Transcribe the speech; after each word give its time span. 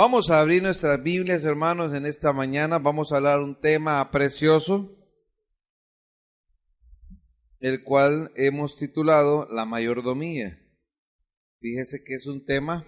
Vamos 0.00 0.30
a 0.30 0.38
abrir 0.38 0.62
nuestras 0.62 1.02
Biblias, 1.02 1.44
hermanos, 1.44 1.92
en 1.92 2.06
esta 2.06 2.32
mañana. 2.32 2.78
Vamos 2.78 3.10
a 3.10 3.16
hablar 3.16 3.40
un 3.40 3.60
tema 3.60 4.08
precioso, 4.12 4.96
el 7.58 7.82
cual 7.82 8.30
hemos 8.36 8.76
titulado 8.76 9.48
La 9.50 9.64
mayordomía. 9.64 10.56
Fíjese 11.58 12.04
que 12.04 12.14
es 12.14 12.28
un 12.28 12.46
tema 12.46 12.86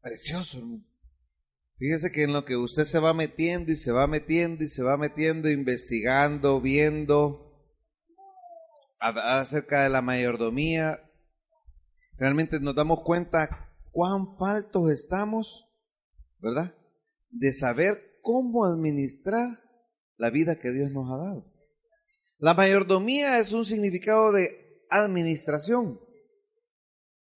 precioso. 0.00 0.62
Fíjese 1.78 2.12
que 2.12 2.22
en 2.22 2.32
lo 2.32 2.44
que 2.44 2.56
usted 2.56 2.84
se 2.84 3.00
va 3.00 3.12
metiendo 3.12 3.72
y 3.72 3.76
se 3.76 3.90
va 3.90 4.06
metiendo 4.06 4.62
y 4.62 4.68
se 4.68 4.84
va 4.84 4.96
metiendo, 4.96 5.50
investigando, 5.50 6.60
viendo 6.60 7.66
acerca 9.00 9.82
de 9.82 9.88
la 9.88 10.02
mayordomía, 10.02 11.02
realmente 12.16 12.60
nos 12.60 12.76
damos 12.76 13.00
cuenta 13.00 13.74
cuán 13.90 14.36
faltos 14.38 14.88
estamos 14.92 15.68
¿verdad? 16.42 16.74
De 17.30 17.52
saber 17.52 18.18
cómo 18.20 18.66
administrar 18.66 19.48
la 20.16 20.30
vida 20.30 20.58
que 20.58 20.70
Dios 20.70 20.90
nos 20.90 21.10
ha 21.10 21.16
dado. 21.16 21.52
La 22.38 22.54
mayordomía 22.54 23.38
es 23.38 23.52
un 23.52 23.64
significado 23.64 24.32
de 24.32 24.84
administración. 24.90 26.00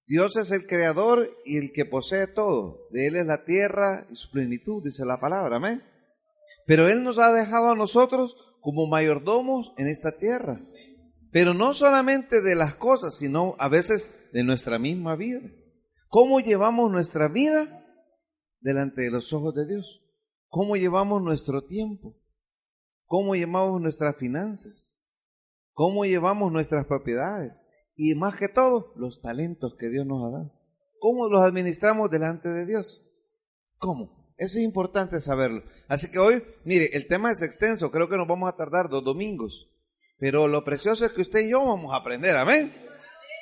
Dios 0.07 0.37
es 0.37 0.51
el 0.51 0.67
creador 0.67 1.29
y 1.45 1.57
el 1.59 1.73
que 1.73 1.85
posee 1.85 2.27
todo. 2.27 2.89
De 2.91 3.07
Él 3.07 3.17
es 3.17 3.27
la 3.27 3.45
tierra 3.45 4.07
y 4.11 4.17
su 4.17 4.31
plenitud, 4.31 4.85
dice 4.85 5.05
la 5.05 5.21
palabra, 5.21 5.57
amén. 5.57 5.83
Pero 6.67 6.89
Él 6.89 7.03
nos 7.03 7.19
ha 7.19 7.33
dejado 7.33 7.71
a 7.71 7.77
nosotros 7.77 8.37
como 8.61 8.87
mayordomos 8.89 9.73
en 9.79 9.87
esta 9.87 10.17
tierra. 10.17 10.61
Pero 11.33 11.55
no 11.55 11.75
solamente 11.75 12.41
de 12.41 12.55
las 12.55 12.75
cosas, 12.75 13.17
sino 13.17 13.57
a 13.59 13.69
veces 13.69 14.15
de 14.33 14.43
nuestra 14.45 14.79
misma 14.79 15.17
vida. 15.17 15.41
¿Cómo 16.09 16.41
llevamos 16.41 16.91
nuestra 16.91 17.29
vida? 17.29 17.86
Delante 18.67 19.03
de 19.03 19.11
los 19.13 19.33
ojos 19.33 19.55
de 19.55 19.67
Dios? 19.67 20.03
¿Cómo 20.49 20.77
llevamos 20.77 21.23
nuestro 21.23 21.65
tiempo? 21.65 22.17
¿Cómo 23.05 23.37
llevamos 23.37 23.81
nuestras 23.81 24.17
finanzas? 24.17 25.01
¿Cómo 25.73 26.05
llevamos 26.05 26.51
nuestras 26.51 26.85
propiedades? 26.87 27.65
Y 27.95 28.15
más 28.17 28.37
que 28.37 28.49
todo, 28.49 28.93
los 28.97 29.23
talentos 29.23 29.77
que 29.79 29.89
Dios 29.89 30.05
nos 30.05 30.25
ha 30.25 30.37
dado. 30.37 30.53
¿Cómo 30.99 31.29
los 31.29 31.43
administramos 31.43 32.11
delante 32.11 32.49
de 32.49 32.67
Dios? 32.67 33.09
¿Cómo? 33.79 34.35
Eso 34.37 34.59
es 34.59 34.65
importante 34.65 35.21
saberlo. 35.21 35.63
Así 35.87 36.11
que 36.11 36.19
hoy, 36.19 36.43
mire, 36.65 36.91
el 36.95 37.07
tema 37.07 37.31
es 37.31 37.43
extenso, 37.43 37.91
creo 37.93 38.09
que 38.09 38.17
nos 38.17 38.27
vamos 38.27 38.49
a 38.49 38.57
tardar 38.57 38.89
dos 38.89 39.05
domingos. 39.05 39.71
Pero 40.19 40.49
lo 40.49 40.65
precioso 40.65 41.07
es 41.07 41.13
que 41.13 41.23
usted 41.23 41.41
y 41.41 41.51
yo 41.51 41.65
vamos 41.65 41.93
a 41.93 41.99
aprender, 41.99 42.37
amén. 42.37 42.75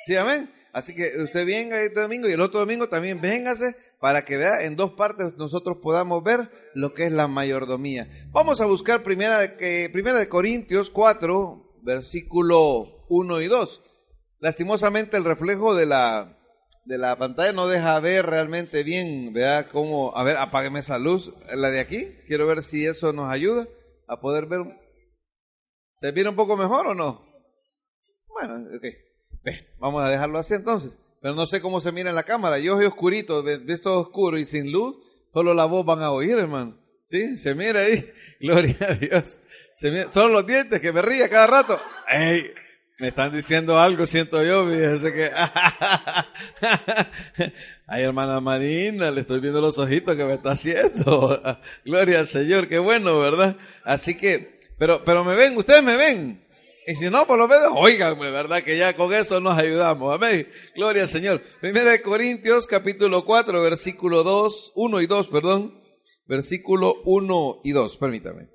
Sí, 0.05 0.15
amén. 0.15 0.53
Así 0.75 0.93
que 0.93 1.21
usted 1.23 1.45
venga 1.45 1.81
este 1.81 2.01
domingo 2.01 2.27
y 2.27 2.33
el 2.33 2.41
otro 2.41 2.59
domingo 2.59 2.89
también 2.89 3.21
véngase 3.21 3.77
para 4.01 4.25
que 4.25 4.35
vea 4.35 4.65
en 4.65 4.75
dos 4.75 4.91
partes 4.91 5.37
nosotros 5.37 5.77
podamos 5.81 6.21
ver 6.21 6.51
lo 6.73 6.93
que 6.93 7.05
es 7.05 7.13
la 7.13 7.29
mayordomía. 7.29 8.09
Vamos 8.31 8.59
a 8.59 8.65
buscar 8.65 9.01
primera 9.01 9.39
de, 9.39 9.55
que, 9.55 9.89
primera 9.89 10.19
de 10.19 10.27
Corintios 10.27 10.89
4, 10.89 11.79
versículo 11.81 13.05
1 13.07 13.41
y 13.41 13.47
2. 13.47 13.83
Lastimosamente 14.39 15.15
el 15.15 15.23
reflejo 15.23 15.73
de 15.73 15.85
la, 15.85 16.37
de 16.83 16.97
la 16.97 17.17
pantalla 17.17 17.53
no 17.53 17.69
deja 17.69 17.97
ver 18.01 18.25
realmente 18.25 18.83
bien, 18.83 19.31
vea 19.31 19.69
cómo, 19.69 20.11
a 20.17 20.25
ver, 20.25 20.35
apágueme 20.35 20.79
esa 20.79 20.99
luz, 20.99 21.33
la 21.55 21.71
de 21.71 21.79
aquí, 21.79 22.17
quiero 22.27 22.47
ver 22.47 22.63
si 22.63 22.85
eso 22.85 23.13
nos 23.13 23.29
ayuda 23.29 23.65
a 24.09 24.19
poder 24.19 24.47
ver. 24.47 24.59
¿Se 25.93 26.11
viene 26.11 26.31
un 26.31 26.35
poco 26.35 26.57
mejor 26.57 26.87
o 26.87 26.93
no? 26.93 27.25
Bueno, 28.27 28.55
ok 28.75 29.04
vamos 29.79 30.03
a 30.03 30.09
dejarlo 30.09 30.39
así 30.39 30.53
entonces. 30.53 30.99
Pero 31.21 31.35
no 31.35 31.45
sé 31.45 31.61
cómo 31.61 31.81
se 31.81 31.91
mira 31.91 32.09
en 32.09 32.15
la 32.15 32.23
cámara. 32.23 32.59
Yo 32.59 32.75
soy 32.75 32.85
oscurito, 32.85 33.43
ves 33.43 33.81
todo 33.81 33.99
oscuro 33.99 34.37
y 34.37 34.45
sin 34.45 34.71
luz, 34.71 34.97
solo 35.33 35.53
la 35.53 35.65
voz 35.65 35.85
van 35.85 36.01
a 36.01 36.11
oír, 36.11 36.37
hermano. 36.37 36.77
¿Sí? 37.01 37.37
Se 37.37 37.55
mira 37.55 37.81
ahí. 37.81 38.09
Gloria 38.39 38.77
a 38.81 38.93
Dios. 38.93 39.39
Se 39.73 40.09
Son 40.09 40.31
los 40.31 40.45
dientes 40.45 40.79
que 40.79 40.93
me 40.93 41.01
ríe 41.01 41.27
cada 41.29 41.47
rato. 41.47 41.79
¡Ey! 42.07 42.53
Me 42.97 43.09
están 43.09 43.33
diciendo 43.33 43.77
algo, 43.77 44.05
siento 44.05 44.41
yo, 44.41 44.65
fíjese 44.69 45.11
que... 45.11 45.29
Ay, 47.87 48.03
hermana 48.03 48.39
Marina, 48.39 49.11
le 49.11 49.21
estoy 49.21 49.41
viendo 49.41 49.59
los 49.59 49.77
ojitos 49.77 50.15
que 50.15 50.23
me 50.23 50.35
está 50.35 50.51
haciendo. 50.51 51.59
Gloria 51.85 52.19
al 52.19 52.27
Señor, 52.27 52.69
qué 52.69 52.79
bueno, 52.79 53.19
¿verdad? 53.19 53.57
Así 53.83 54.15
que, 54.15 54.61
pero, 54.77 55.03
pero 55.03 55.25
me 55.25 55.35
ven, 55.35 55.57
ustedes 55.57 55.83
me 55.83 55.97
ven. 55.97 56.44
Y 56.87 56.95
si 56.95 57.09
no, 57.09 57.25
por 57.25 57.39
lo 57.39 57.47
menos, 57.47 57.71
oiganme, 57.75 58.29
¿verdad? 58.29 58.61
Que 58.61 58.77
ya 58.77 58.95
con 58.95 59.11
eso 59.11 59.39
nos 59.39 59.57
ayudamos. 59.57 60.13
Amén. 60.13 60.47
Gloria 60.75 61.03
al 61.03 61.09
Señor. 61.09 61.41
Primera 61.59 61.91
de 61.91 62.01
Corintios, 62.01 62.67
capítulo 62.67 63.25
4, 63.25 63.61
versículo 63.61 64.23
2, 64.23 64.73
1 64.75 65.01
y 65.01 65.07
2, 65.07 65.27
perdón. 65.29 65.81
Versículo 66.27 67.01
1 67.05 67.61
y 67.63 67.71
2, 67.71 67.97
permítame. 67.97 68.54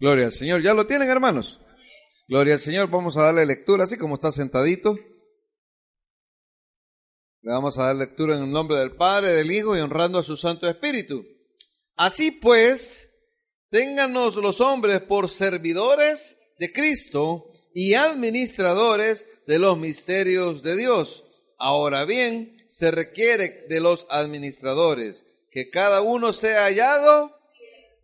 Gloria 0.00 0.26
al 0.26 0.32
Señor. 0.32 0.62
¿Ya 0.62 0.74
lo 0.74 0.86
tienen, 0.86 1.08
hermanos? 1.08 1.60
Gloria 2.28 2.54
al 2.54 2.60
Señor. 2.60 2.88
Vamos 2.90 3.16
a 3.16 3.22
darle 3.22 3.46
lectura, 3.46 3.84
así 3.84 3.96
como 3.96 4.14
está 4.14 4.32
sentadito. 4.32 4.98
Le 7.42 7.52
vamos 7.52 7.78
a 7.78 7.84
dar 7.84 7.96
lectura 7.96 8.36
en 8.36 8.44
el 8.44 8.50
nombre 8.50 8.78
del 8.78 8.96
Padre, 8.96 9.32
del 9.32 9.50
Hijo 9.50 9.76
y 9.76 9.80
honrando 9.80 10.18
a 10.18 10.22
su 10.22 10.36
Santo 10.36 10.68
Espíritu. 10.68 11.24
Así 11.94 12.30
pues, 12.30 13.10
ténganos 13.70 14.36
los 14.36 14.60
hombres 14.60 15.02
por 15.02 15.28
servidores 15.28 16.38
de 16.58 16.72
Cristo 16.72 17.52
y 17.74 17.94
administradores 17.94 19.26
de 19.46 19.58
los 19.58 19.78
misterios 19.78 20.62
de 20.62 20.76
Dios. 20.76 21.24
Ahora 21.58 22.04
bien, 22.04 22.56
se 22.68 22.90
requiere 22.90 23.66
de 23.68 23.80
los 23.80 24.06
administradores 24.10 25.24
que 25.50 25.70
cada 25.70 26.00
uno 26.00 26.32
sea 26.32 26.64
hallado 26.64 27.36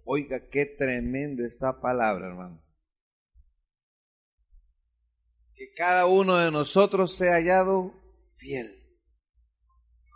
Oiga, 0.05 0.49
qué 0.51 0.67
tremenda 0.67 1.47
esta 1.47 1.81
palabra, 1.81 2.27
hermano. 2.27 2.63
Que 5.55 5.73
cada 5.77 6.07
uno 6.07 6.37
de 6.39 6.51
nosotros 6.51 7.15
sea 7.15 7.35
hallado 7.35 7.93
fiel. 8.37 8.77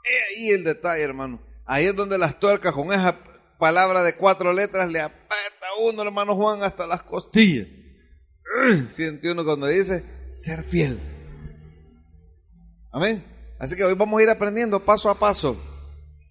He 0.05 0.35
ahí 0.35 0.51
el 0.51 0.65
detalle, 0.65 1.03
hermano. 1.03 1.41
Ahí 1.67 1.87
es 1.87 1.95
donde 1.95 2.19
las 2.19 2.39
tuercas 2.39 2.75
con 2.75 2.93
esa 2.93 3.19
palabra 3.59 4.03
de 4.03 4.17
cuatro 4.17 4.53
letras 4.53 4.91
le 4.91 5.01
aprieta 5.01 5.67
a 5.71 5.81
uno, 5.83 6.03
hermano 6.03 6.35
Juan, 6.35 6.63
hasta 6.63 6.87
las 6.87 7.03
costillas. 7.03 7.67
Siente 8.89 9.31
uno 9.31 9.45
cuando 9.45 9.67
dice 9.67 10.05
ser 10.33 10.63
fiel. 10.63 11.01
Amén. 12.93 13.25
Así 13.59 13.77
que 13.77 13.85
hoy 13.85 13.95
vamos 13.95 14.21
a 14.21 14.23
ir 14.23 14.31
aprendiendo 14.31 14.85
paso 14.85 15.09
a 15.09 15.19
paso 15.19 15.61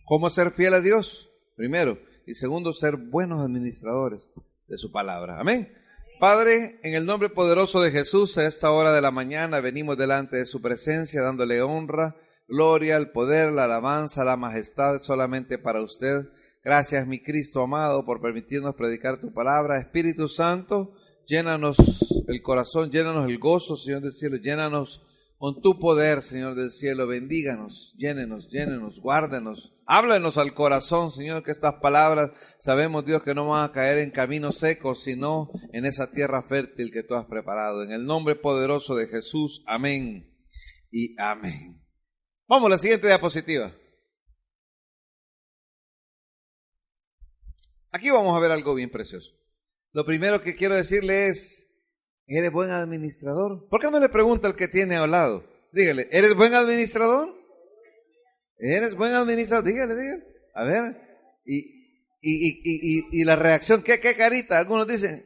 cómo 0.06 0.30
ser 0.30 0.52
fiel 0.52 0.74
a 0.74 0.82
Dios. 0.82 1.30
Primero, 1.56 1.98
y 2.26 2.36
segundo, 2.36 2.74
ser 2.74 2.98
buenos 2.98 3.42
administradores 3.42 4.30
de 4.68 4.78
su 4.78 4.92
palabra. 4.92 5.40
Amén. 5.40 5.74
Padre, 6.20 6.80
en 6.84 6.94
el 6.94 7.06
nombre 7.06 7.30
poderoso 7.30 7.82
de 7.82 7.92
Jesús, 7.92 8.38
a 8.38 8.46
esta 8.46 8.72
hora 8.72 8.94
de 8.94 9.02
la 9.02 9.12
mañana 9.12 9.60
venimos 9.60 9.98
delante 9.98 10.38
de 10.38 10.46
su 10.46 10.62
presencia 10.62 11.22
dándole 11.22 11.62
honra, 11.62 12.16
gloria, 12.48 12.98
el 12.98 13.12
poder, 13.12 13.52
la 13.52 13.66
alabanza, 13.66 14.24
la 14.24 14.38
majestad 14.38 15.00
solamente 15.00 15.58
para 15.58 15.82
usted. 15.82 16.30
Gracias, 16.64 17.06
mi 17.08 17.22
Cristo 17.22 17.62
amado, 17.62 18.06
por 18.06 18.22
permitirnos 18.22 18.76
predicar 18.76 19.20
tu 19.20 19.34
palabra. 19.34 19.80
Espíritu 19.80 20.30
Santo, 20.30 20.94
llénanos 21.26 21.76
el 22.28 22.42
corazón, 22.42 22.90
llénanos 22.90 23.30
el 23.30 23.38
gozo, 23.38 23.76
Señor 23.76 24.02
del 24.02 24.14
cielo, 24.14 24.38
llénanos 24.38 25.06
con 25.44 25.62
tu 25.62 25.78
poder, 25.78 26.22
Señor 26.22 26.56
del 26.56 26.72
cielo, 26.72 27.06
bendíganos, 27.06 27.94
llénenos, 27.98 28.48
llénenos, 28.48 29.02
guárdenos, 29.02 29.76
háblanos 29.86 30.38
al 30.38 30.54
corazón, 30.54 31.12
Señor, 31.12 31.44
que 31.44 31.52
estas 31.52 31.74
palabras 31.82 32.32
sabemos, 32.60 33.06
Dios, 33.06 33.24
que 33.24 33.36
no 33.36 33.50
van 33.50 33.66
a 33.70 33.74
caer 33.74 33.98
en 33.98 34.12
caminos 34.12 34.60
secos, 34.60 35.04
sino 35.04 35.50
en 35.74 35.86
esa 35.86 36.12
tierra 36.12 36.44
fértil 36.44 36.94
que 36.94 37.04
tú 37.04 37.16
has 37.16 37.26
preparado. 37.26 37.84
En 37.84 37.92
el 37.92 38.06
nombre 38.06 38.38
poderoso 38.38 38.96
de 38.96 39.08
Jesús, 39.08 39.66
amén 39.68 40.34
y 40.90 41.14
amén. 41.20 41.84
Vamos 42.48 42.68
a 42.68 42.70
la 42.70 42.78
siguiente 42.78 43.08
diapositiva. 43.08 43.76
Aquí 47.92 48.10
vamos 48.12 48.34
a 48.34 48.40
ver 48.40 48.52
algo 48.52 48.76
bien 48.76 48.90
precioso. 48.90 49.32
Lo 49.92 50.06
primero 50.06 50.42
que 50.42 50.56
quiero 50.56 50.78
decirle 50.78 51.28
es, 51.28 51.68
¿eres 52.28 52.52
buen 52.52 52.70
administrador? 52.70 53.68
¿Por 53.70 53.82
qué 53.82 53.92
no 53.92 54.00
le 54.00 54.10
pregunta 54.10 54.48
al 54.48 54.56
que 54.56 54.68
tiene 54.68 54.96
al 54.96 55.12
lado? 55.12 55.46
Dígale, 55.72 56.08
¿eres 56.12 56.36
buen 56.36 56.54
administrador? 56.54 57.34
¿Eres 58.58 58.96
buen 58.96 59.14
administrador? 59.14 59.66
Dígale, 59.66 59.96
dígale. 59.96 60.24
A 60.54 60.64
ver. 60.64 60.98
Y, 61.46 61.58
y, 62.22 62.62
y, 62.64 63.08
y, 63.12 63.24
la 63.26 63.36
reacción, 63.36 63.84
¿qué, 63.84 64.00
¿qué 64.00 64.16
carita? 64.16 64.58
Algunos 64.58 64.88
dicen, 64.88 65.26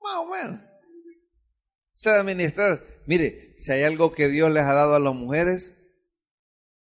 más 0.00 0.16
o 0.16 0.26
menos. 0.30 0.60
Sé 1.92 2.10
administrar. 2.10 2.84
Mire, 3.06 3.54
si 3.58 3.72
hay 3.72 3.82
algo 3.82 4.12
que 4.12 4.28
Dios 4.28 4.52
les 4.52 4.64
ha 4.64 4.74
dado 4.74 4.94
a 4.94 5.00
las 5.00 5.14
mujeres, 5.14 5.76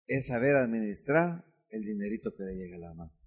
es 0.07 0.27
saber 0.27 0.57
administrar 0.57 1.45
el 1.71 1.85
dinerito 1.85 2.33
que 2.37 2.45
le 2.45 2.55
llega 2.55 2.77
a 2.77 2.81
la 2.81 2.95
mano. 2.95 3.20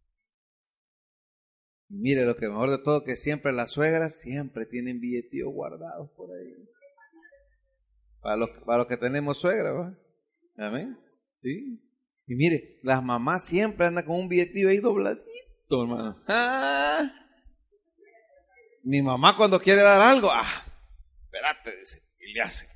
Mire, 1.96 2.26
lo 2.26 2.36
que 2.36 2.48
mejor 2.48 2.72
de 2.72 2.80
todo, 2.80 3.04
que 3.04 3.16
siempre 3.16 3.52
las 3.52 3.72
suegras 3.72 4.20
siempre 4.20 4.66
tienen 4.66 5.00
billetíos 5.00 5.54
guardados 5.54 6.10
por 6.18 6.32
ahí. 6.36 6.52
Para 8.20 8.36
los, 8.36 8.50
para 8.66 8.80
los 8.80 8.88
que 8.88 8.98
tenemos 8.98 9.38
suegra, 9.38 9.72
¿va? 9.72 9.96
Amén. 10.58 10.98
Sí. 11.34 11.80
Y 12.26 12.36
mire, 12.36 12.80
las 12.82 13.04
mamás 13.04 13.46
siempre 13.46 13.86
andan 13.86 14.06
con 14.06 14.16
un 14.16 14.28
billetillo 14.28 14.70
ahí 14.70 14.80
dobladito, 14.80 15.84
hermano. 15.84 16.24
Ah. 16.28 17.12
Mi 18.84 19.04
mamá 19.04 19.38
cuando 19.38 19.60
quiere 19.60 19.84
dar 19.84 20.02
algo, 20.02 20.30
ah, 20.32 20.66
espérate, 21.26 21.78
dice, 21.78 22.02
y 22.20 22.34
le 22.34 22.42
hace. 22.42 22.68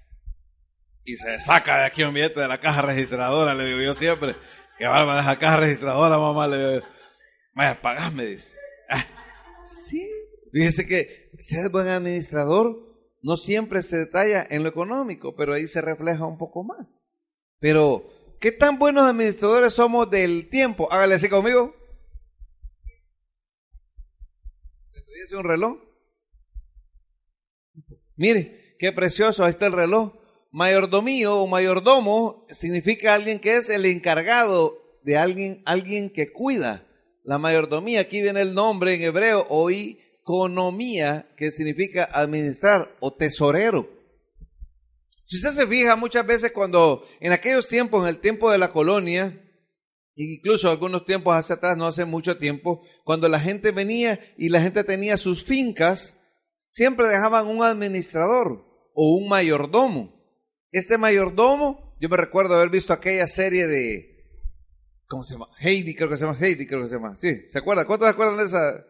Y 1.03 1.17
se 1.17 1.39
saca 1.39 1.79
de 1.79 1.85
aquí 1.85 2.03
un 2.03 2.13
billete 2.13 2.39
de 2.39 2.47
la 2.47 2.59
caja 2.59 2.83
registradora, 2.83 3.55
le 3.55 3.65
digo 3.65 3.81
yo 3.81 3.95
siempre. 3.95 4.35
Que 4.77 4.85
bárbara 4.85 5.21
esa 5.21 5.39
caja 5.39 5.57
registradora, 5.57 6.19
mamá, 6.19 6.45
le 6.47 6.57
digo. 6.57 6.87
Vaya, 7.55 7.81
pagame, 7.81 8.25
dice. 8.25 8.57
Ah, 8.89 9.05
sí. 9.65 10.09
Fíjese 10.51 10.85
que 10.85 11.31
ser 11.39 11.69
buen 11.69 11.87
administrador 11.87 12.87
no 13.21 13.37
siempre 13.37 13.83
se 13.83 13.97
detalla 13.97 14.45
en 14.49 14.63
lo 14.63 14.69
económico, 14.69 15.35
pero 15.35 15.53
ahí 15.53 15.67
se 15.67 15.81
refleja 15.81 16.25
un 16.25 16.37
poco 16.37 16.63
más. 16.63 16.95
Pero, 17.59 18.07
¿qué 18.39 18.51
tan 18.51 18.79
buenos 18.79 19.03
administradores 19.03 19.73
somos 19.73 20.09
del 20.09 20.49
tiempo? 20.49 20.91
Hágale 20.91 21.15
así 21.15 21.27
conmigo. 21.27 21.75
¿Le 25.29 25.37
un 25.37 25.43
reloj? 25.43 25.77
Mire, 28.15 28.75
qué 28.79 28.91
precioso, 28.93 29.43
ahí 29.43 29.49
está 29.49 29.67
el 29.67 29.73
reloj. 29.73 30.13
Mayordomío 30.51 31.41
o 31.41 31.47
mayordomo 31.47 32.45
significa 32.49 33.13
alguien 33.13 33.39
que 33.39 33.57
es 33.57 33.69
el 33.69 33.85
encargado 33.85 34.99
de 35.03 35.17
alguien, 35.17 35.61
alguien 35.65 36.09
que 36.09 36.31
cuida. 36.31 36.86
La 37.27 37.37
mayordomía, 37.37 37.99
aquí 37.99 38.21
viene 38.21 38.39
el 38.39 38.53
nombre 38.53 38.95
en 38.95 39.01
hebreo, 39.01 39.45
o 39.49 39.69
economía, 39.69 41.27
que 41.35 41.51
significa 41.51 42.05
administrar 42.05 42.95
o 43.01 43.13
tesorero. 43.13 43.89
Si 45.25 45.35
usted 45.35 45.51
se 45.51 45.67
fija 45.67 45.97
muchas 45.97 46.25
veces 46.25 46.53
cuando 46.53 47.05
en 47.19 47.33
aquellos 47.33 47.67
tiempos, 47.67 48.03
en 48.03 48.15
el 48.15 48.21
tiempo 48.21 48.49
de 48.49 48.57
la 48.57 48.71
colonia, 48.71 49.43
incluso 50.15 50.69
algunos 50.69 51.03
tiempos 51.03 51.35
hacia 51.35 51.55
atrás, 51.55 51.75
no 51.75 51.85
hace 51.85 52.05
mucho 52.05 52.37
tiempo, 52.37 52.81
cuando 53.03 53.27
la 53.27 53.41
gente 53.41 53.71
venía 53.71 54.21
y 54.37 54.47
la 54.47 54.61
gente 54.61 54.85
tenía 54.85 55.17
sus 55.17 55.43
fincas, 55.43 56.17
siempre 56.69 57.09
dejaban 57.09 57.47
un 57.47 57.61
administrador 57.61 58.63
o 58.93 59.17
un 59.17 59.27
mayordomo. 59.27 60.13
Este 60.71 60.97
mayordomo, 60.97 61.93
yo 61.99 62.07
me 62.07 62.15
recuerdo 62.15 62.55
haber 62.55 62.69
visto 62.69 62.93
aquella 62.93 63.27
serie 63.27 63.67
de, 63.67 64.06
¿cómo 65.07 65.23
se 65.23 65.33
llama? 65.33 65.47
Heidi, 65.59 65.95
creo 65.95 66.09
que 66.09 66.17
se 66.17 66.25
llama 66.25 66.37
Heidi, 66.39 66.67
creo 66.67 66.83
que 66.83 66.89
se 66.89 66.95
llama. 66.95 67.15
Sí, 67.15 67.47
¿se 67.47 67.59
acuerda? 67.59 67.85
¿Cuántos 67.85 68.07
se 68.07 68.11
acuerdan 68.11 68.37
de 68.37 68.45
esa? 68.45 68.85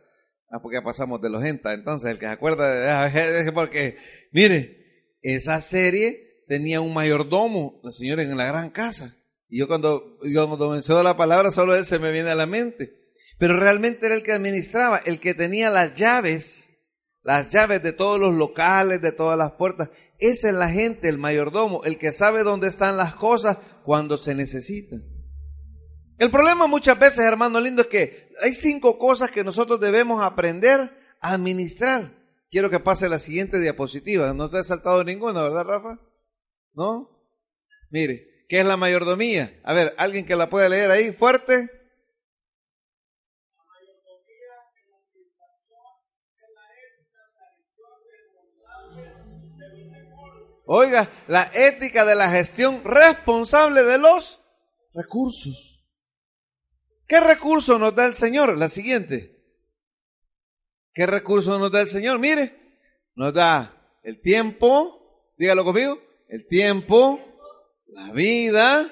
Ah, 0.50 0.62
porque 0.62 0.78
ya 0.78 0.84
pasamos 0.84 1.22
de 1.22 1.30
los 1.30 1.44
genta, 1.44 1.74
entonces 1.74 2.10
el 2.10 2.20
que 2.20 2.26
se 2.26 2.32
acuerda 2.32 3.10
de, 3.10 3.52
porque, 3.54 3.98
mire, 4.32 5.18
esa 5.22 5.60
serie 5.62 6.44
tenía 6.48 6.82
un 6.82 6.94
mayordomo, 6.94 7.80
la 7.84 7.92
señora 7.92 8.24
en 8.24 8.38
la 8.38 8.46
gran 8.46 8.70
casa. 8.70 9.16
Y 9.50 9.60
yo 9.60 9.68
cuando, 9.68 10.18
yo 10.24 10.48
cuando 10.48 10.70
menciono 10.70 11.04
la 11.04 11.18
palabra, 11.18 11.52
solo 11.52 11.76
él 11.76 11.86
se 11.86 12.00
me 12.00 12.12
viene 12.12 12.30
a 12.30 12.36
la 12.36 12.46
mente. 12.46 12.94
Pero 13.38 13.58
realmente 13.60 14.06
era 14.06 14.16
el 14.16 14.24
que 14.24 14.34
administraba, 14.34 14.98
el 14.98 15.20
que 15.20 15.34
tenía 15.34 15.70
las 15.70 15.94
llaves 15.94 16.68
las 17.28 17.50
llaves 17.50 17.84
de 17.84 17.92
todos 17.92 18.18
los 18.18 18.34
locales, 18.34 19.02
de 19.02 19.12
todas 19.12 19.38
las 19.38 19.52
puertas. 19.52 19.90
Esa 20.18 20.48
es 20.48 20.56
la 20.56 20.70
gente, 20.70 21.10
el 21.10 21.18
mayordomo, 21.18 21.84
el 21.84 21.98
que 21.98 22.14
sabe 22.14 22.44
dónde 22.44 22.70
están 22.70 22.96
las 22.96 23.16
cosas 23.16 23.58
cuando 23.84 24.18
se 24.18 24.34
necesitan. 24.34 25.04
El 26.18 26.32
problema 26.32 26.66
muchas 26.66 26.98
veces, 26.98 27.20
hermano 27.20 27.60
lindo, 27.60 27.84
es 27.84 27.88
que 27.88 28.34
hay 28.42 28.54
cinco 28.54 28.98
cosas 28.98 29.30
que 29.30 29.44
nosotros 29.44 29.80
debemos 29.80 30.24
aprender 30.24 30.90
a 31.22 31.34
administrar. 31.34 32.12
Quiero 32.50 32.70
que 32.70 32.80
pase 32.80 33.08
la 33.08 33.20
siguiente 33.20 33.60
diapositiva. 33.60 34.34
No 34.34 34.50
te 34.50 34.58
ha 34.58 34.64
saltado 34.64 35.04
ninguna, 35.04 35.44
¿verdad, 35.44 35.66
Rafa? 35.66 36.00
¿No? 36.74 37.10
Mire, 37.92 38.46
¿qué 38.50 38.62
es 38.62 38.66
la 38.66 38.78
mayordomía? 38.78 39.60
A 39.64 39.74
ver, 39.74 39.94
alguien 39.98 40.26
que 40.26 40.36
la 40.36 40.50
pueda 40.50 40.70
leer 40.70 40.90
ahí, 40.90 41.12
fuerte. 41.12 41.70
Oiga, 50.66 51.10
la 51.28 51.44
ética 51.54 52.04
de 52.04 52.16
la 52.16 52.30
gestión 52.30 52.84
responsable 52.84 53.84
de 53.84 54.00
los 54.00 54.42
recursos. 54.94 55.77
¿Qué 57.08 57.20
recurso 57.20 57.80
nos 57.80 57.96
da 57.96 58.06
el 58.06 58.14
Señor? 58.14 58.58
La 58.58 58.70
siguiente. 58.70 59.36
¿Qué 60.94 61.06
recurso 61.06 61.58
nos 61.58 61.72
da 61.72 61.82
el 61.82 61.88
Señor? 61.88 62.20
Mire, 62.20 62.80
nos 63.16 63.34
da 63.34 64.00
el 64.04 64.22
tiempo, 64.22 65.34
dígalo 65.38 65.64
conmigo, 65.64 66.00
el 66.28 66.48
tiempo, 66.48 67.20
la 67.88 68.12
vida, 68.12 68.92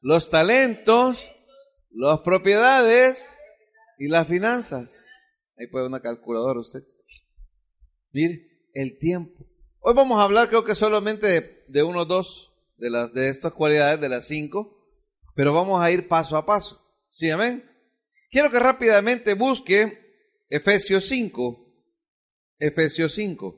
los 0.00 0.30
talentos, 0.30 1.24
las 1.90 2.20
propiedades 2.20 3.36
y 3.98 4.08
las 4.08 4.26
finanzas. 4.28 5.10
Ahí 5.56 5.66
puede 5.68 5.86
una 5.86 6.00
calculadora 6.00 6.60
usted. 6.60 6.82
Mire, 8.12 8.68
el 8.74 8.98
tiempo, 8.98 9.46
Hoy 9.86 9.92
vamos 9.92 10.18
a 10.18 10.22
hablar 10.22 10.48
creo 10.48 10.64
que 10.64 10.74
solamente 10.74 11.64
de, 11.68 11.82
uno 11.82 12.00
o 12.00 12.04
dos 12.06 12.54
de, 12.78 12.88
las, 12.88 13.12
de 13.12 13.28
estas 13.28 13.52
cualidades, 13.52 14.00
de 14.00 14.08
las 14.08 14.26
cinco, 14.26 14.78
pero 15.34 15.52
vamos 15.52 15.82
a 15.82 15.90
ir 15.90 16.08
paso 16.08 16.38
a 16.38 16.46
paso. 16.46 16.82
¿Sí, 17.14 17.30
amén? 17.30 17.64
Quiero 18.28 18.50
que 18.50 18.58
rápidamente 18.58 19.34
busque 19.34 20.42
Efesios 20.50 21.06
5. 21.06 21.64
Efesios 22.58 23.14
5. 23.14 23.56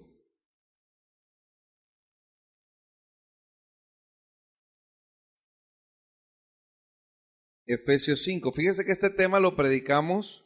Efesios 7.64 8.22
5. 8.24 8.52
Fíjese 8.52 8.84
que 8.84 8.92
este 8.92 9.08
tema 9.08 9.40
lo 9.40 9.56
predicamos 9.56 10.44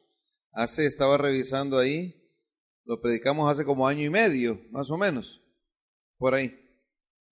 hace, 0.53 0.87
estaba 0.87 1.19
revisando 1.19 1.79
ahí, 1.79 2.33
lo 2.85 3.01
predicamos 3.01 3.51
hace 3.51 3.65
como 3.65 3.89
año 3.89 4.05
y 4.05 4.11
medio, 4.11 4.65
más 4.71 4.89
o 4.89 4.97
menos 4.97 5.43
por 6.17 6.35
ahí. 6.35 6.57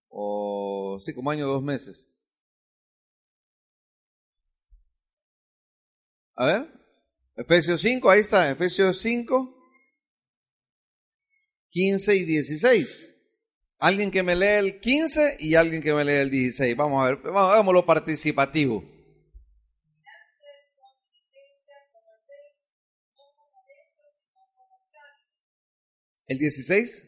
O 0.09 0.99
sí, 1.01 1.15
como 1.15 1.31
año, 1.31 1.47
dos 1.47 1.63
meses. 1.63 2.13
A 6.41 6.47
ver, 6.47 6.73
Efesios 7.35 7.81
5, 7.81 8.09
ahí 8.09 8.21
está, 8.21 8.49
Efesios 8.49 9.01
5, 9.01 9.61
15 11.69 12.15
y 12.15 12.25
16. 12.25 13.17
Alguien 13.79 14.13
que 14.13 14.23
me 14.23 14.37
lee 14.37 14.69
el 14.69 14.79
15 14.79 15.39
y 15.41 15.57
alguien 15.57 15.83
que 15.83 15.93
me 15.93 16.05
lee 16.05 16.13
el 16.13 16.31
16. 16.31 16.77
Vamos 16.77 17.03
a 17.03 17.11
ver, 17.11 17.19
vamos, 17.23 17.75
lo 17.75 17.85
participativo. 17.85 18.85
¿El 26.29 26.39
16? 26.39 27.05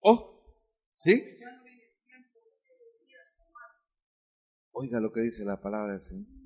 Oh, 0.00 0.54
¿sí? 0.98 1.24
Oiga 4.72 5.00
lo 5.00 5.10
que 5.10 5.22
dice 5.22 5.46
la 5.46 5.58
palabra 5.62 5.94
del 5.94 6.02
Señor. 6.02 6.37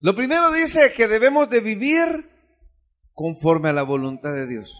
Lo 0.00 0.14
primero 0.14 0.52
dice 0.52 0.92
que 0.92 1.08
debemos 1.08 1.50
de 1.50 1.60
vivir 1.60 2.30
conforme 3.12 3.68
a 3.68 3.72
la 3.72 3.82
voluntad 3.82 4.34
de 4.34 4.46
Dios. 4.46 4.72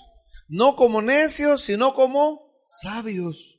No 0.48 0.76
como 0.76 1.02
necios, 1.02 1.62
sino 1.64 1.94
como 1.94 2.62
sabios. 2.66 3.58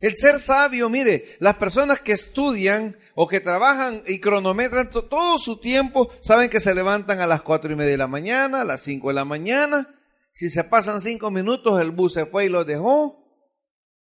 El 0.00 0.16
ser 0.16 0.38
sabio, 0.38 0.88
mire, 0.88 1.36
las 1.40 1.56
personas 1.56 2.00
que 2.00 2.12
estudian 2.12 2.96
o 3.14 3.26
que 3.26 3.40
trabajan 3.40 4.02
y 4.06 4.20
cronometran 4.20 4.90
todo 4.90 5.38
su 5.38 5.58
tiempo, 5.58 6.08
saben 6.22 6.48
que 6.48 6.60
se 6.60 6.74
levantan 6.74 7.20
a 7.20 7.26
las 7.26 7.42
cuatro 7.42 7.72
y 7.72 7.76
media 7.76 7.90
de 7.92 7.96
la 7.98 8.06
mañana, 8.06 8.60
a 8.60 8.64
las 8.64 8.82
cinco 8.82 9.08
de 9.08 9.14
la 9.14 9.24
mañana, 9.24 9.92
si 10.32 10.50
se 10.50 10.62
pasan 10.62 11.00
cinco 11.00 11.32
minutos, 11.32 11.80
el 11.80 11.90
bus 11.90 12.12
se 12.12 12.24
fue 12.24 12.44
y 12.44 12.48
lo 12.48 12.64
dejó. 12.64 13.24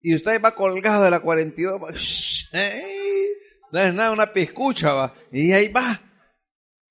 Y 0.01 0.13
usted 0.13 0.41
va 0.41 0.55
colgado 0.55 1.03
de 1.03 1.09
la 1.09 1.21
42. 1.21 2.49
No 3.71 3.79
es 3.79 3.93
nada, 3.93 4.11
una 4.11 4.33
piscucha, 4.33 4.93
va. 4.93 5.13
Y 5.31 5.51
ahí 5.51 5.67
va. 5.67 6.01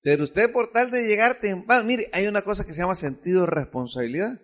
Pero 0.03 0.25
usted 0.25 0.53
por 0.53 0.71
tal 0.71 0.91
de 0.91 1.07
llegar 1.07 1.41
temprano, 1.41 1.85
mire, 1.85 2.09
hay 2.13 2.27
una 2.27 2.43
cosa 2.43 2.65
que 2.65 2.73
se 2.73 2.81
llama 2.81 2.95
sentido 2.95 3.41
de 3.41 3.49
responsabilidad. 3.49 4.41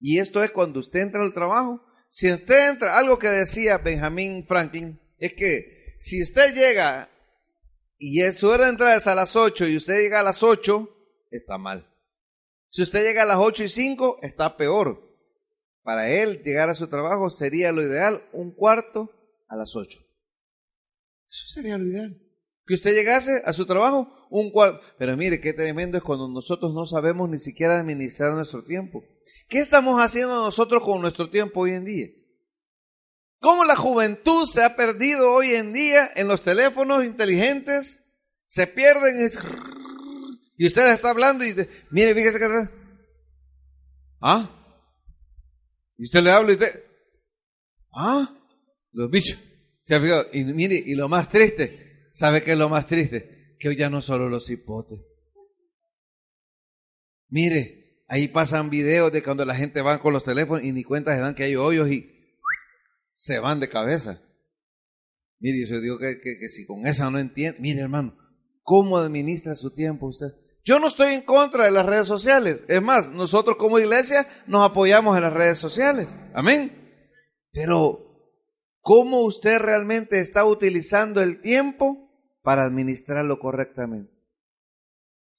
Y 0.00 0.18
esto 0.18 0.42
es 0.42 0.50
cuando 0.50 0.80
usted 0.80 1.00
entra 1.00 1.22
al 1.22 1.32
trabajo. 1.32 1.84
Si 2.10 2.30
usted 2.32 2.70
entra, 2.70 2.98
algo 2.98 3.18
que 3.18 3.28
decía 3.28 3.78
Benjamin 3.78 4.44
Franklin, 4.46 5.00
es 5.18 5.34
que 5.34 5.96
si 6.00 6.20
usted 6.20 6.52
llega 6.54 7.08
y 7.96 8.20
su 8.32 8.48
hora 8.48 8.64
de 8.64 8.70
entrada 8.70 8.96
es 8.96 9.06
a 9.06 9.14
las 9.14 9.36
8 9.36 9.68
y 9.68 9.76
usted 9.76 10.00
llega 10.00 10.18
a 10.18 10.24
las 10.24 10.42
8, 10.42 10.88
está 11.30 11.58
mal. 11.58 11.88
Si 12.70 12.82
usted 12.82 13.04
llega 13.04 13.22
a 13.22 13.26
las 13.26 13.38
8 13.38 13.62
y 13.62 13.68
5, 13.68 14.18
está 14.22 14.56
peor. 14.56 15.16
Para 15.84 16.10
él 16.10 16.42
llegar 16.42 16.68
a 16.68 16.74
su 16.74 16.88
trabajo 16.88 17.30
sería 17.30 17.70
lo 17.70 17.82
ideal 17.82 18.28
un 18.32 18.52
cuarto 18.52 19.10
a 19.48 19.54
las 19.54 19.76
8. 19.76 20.00
Eso 21.32 21.46
sería 21.46 21.78
lo 21.78 21.86
ideal. 21.86 22.20
Que 22.66 22.74
usted 22.74 22.92
llegase 22.92 23.30
a 23.46 23.54
su 23.54 23.64
trabajo 23.64 24.28
un 24.30 24.52
cuarto. 24.52 24.84
Pero 24.98 25.16
mire, 25.16 25.40
qué 25.40 25.54
tremendo 25.54 25.96
es 25.96 26.04
cuando 26.04 26.28
nosotros 26.28 26.74
no 26.74 26.84
sabemos 26.84 27.30
ni 27.30 27.38
siquiera 27.38 27.80
administrar 27.80 28.34
nuestro 28.34 28.62
tiempo. 28.64 29.02
¿Qué 29.48 29.58
estamos 29.58 29.98
haciendo 29.98 30.34
nosotros 30.34 30.82
con 30.82 31.00
nuestro 31.00 31.30
tiempo 31.30 31.60
hoy 31.60 31.70
en 31.70 31.86
día? 31.86 32.08
¿Cómo 33.40 33.64
la 33.64 33.76
juventud 33.76 34.46
se 34.46 34.62
ha 34.62 34.76
perdido 34.76 35.32
hoy 35.32 35.54
en 35.54 35.72
día 35.72 36.10
en 36.14 36.28
los 36.28 36.42
teléfonos 36.42 37.02
inteligentes? 37.04 38.04
Se 38.46 38.66
pierden 38.66 39.26
y 40.58 40.66
usted 40.66 40.92
está 40.92 41.10
hablando 41.10 41.44
y 41.44 41.54
dice, 41.54 41.70
mire, 41.90 42.14
fíjese 42.14 42.38
que. 42.38 42.68
¿Ah? 44.20 44.50
Y 45.96 46.04
usted 46.04 46.22
le 46.22 46.30
habla 46.30 46.52
y 46.52 46.54
usted, 46.54 46.84
¿ah? 47.94 48.28
Los 48.92 49.10
bichos. 49.10 49.38
Y 50.32 50.44
mire, 50.44 50.76
y 50.76 50.94
lo 50.94 51.08
más 51.08 51.28
triste, 51.28 52.08
¿sabe 52.12 52.42
qué 52.42 52.52
es 52.52 52.58
lo 52.58 52.68
más 52.68 52.86
triste? 52.86 53.56
Que 53.58 53.68
hoy 53.68 53.76
ya 53.76 53.90
no 53.90 54.02
solo 54.02 54.28
los 54.28 54.48
hipotes. 54.50 54.98
Mire, 57.28 58.04
ahí 58.08 58.28
pasan 58.28 58.70
videos 58.70 59.12
de 59.12 59.22
cuando 59.22 59.44
la 59.44 59.54
gente 59.54 59.80
va 59.80 60.00
con 60.00 60.12
los 60.12 60.24
teléfonos 60.24 60.64
y 60.64 60.72
ni 60.72 60.84
cuenta 60.84 61.14
se 61.14 61.20
dan 61.20 61.34
que 61.34 61.44
hay 61.44 61.56
hoyos 61.56 61.90
y 61.90 62.10
se 63.08 63.38
van 63.38 63.60
de 63.60 63.68
cabeza. 63.68 64.22
Mire, 65.38 65.68
yo 65.68 65.80
digo 65.80 65.98
que, 65.98 66.20
que, 66.20 66.48
si 66.48 66.66
con 66.66 66.86
esa 66.86 67.10
no 67.10 67.18
entiende, 67.18 67.58
mire 67.60 67.80
hermano, 67.80 68.16
¿cómo 68.62 68.98
administra 68.98 69.54
su 69.56 69.74
tiempo 69.74 70.08
usted? 70.08 70.28
Yo 70.64 70.78
no 70.78 70.86
estoy 70.86 71.14
en 71.14 71.22
contra 71.22 71.64
de 71.64 71.72
las 71.72 71.86
redes 71.86 72.06
sociales. 72.06 72.62
Es 72.68 72.80
más, 72.80 73.10
nosotros 73.10 73.56
como 73.56 73.80
iglesia 73.80 74.28
nos 74.46 74.70
apoyamos 74.70 75.16
en 75.16 75.22
las 75.22 75.32
redes 75.32 75.58
sociales. 75.58 76.08
Amén. 76.34 77.08
Pero, 77.50 78.11
¿cómo 78.82 79.20
usted 79.20 79.58
realmente 79.58 80.20
está 80.20 80.44
utilizando 80.44 81.22
el 81.22 81.40
tiempo 81.40 82.10
para 82.42 82.64
administrarlo 82.64 83.38
correctamente? 83.38 84.12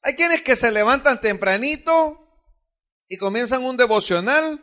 Hay 0.01 0.15
quienes 0.15 0.41
que 0.41 0.55
se 0.55 0.71
levantan 0.71 1.21
tempranito 1.21 2.19
y 3.07 3.17
comienzan 3.17 3.63
un 3.63 3.77
devocional. 3.77 4.59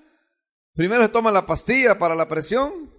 Primero 0.74 1.04
se 1.04 1.08
toman 1.10 1.34
la 1.34 1.46
pastilla 1.46 1.98
para 1.98 2.14
la 2.14 2.28
presión 2.28 2.90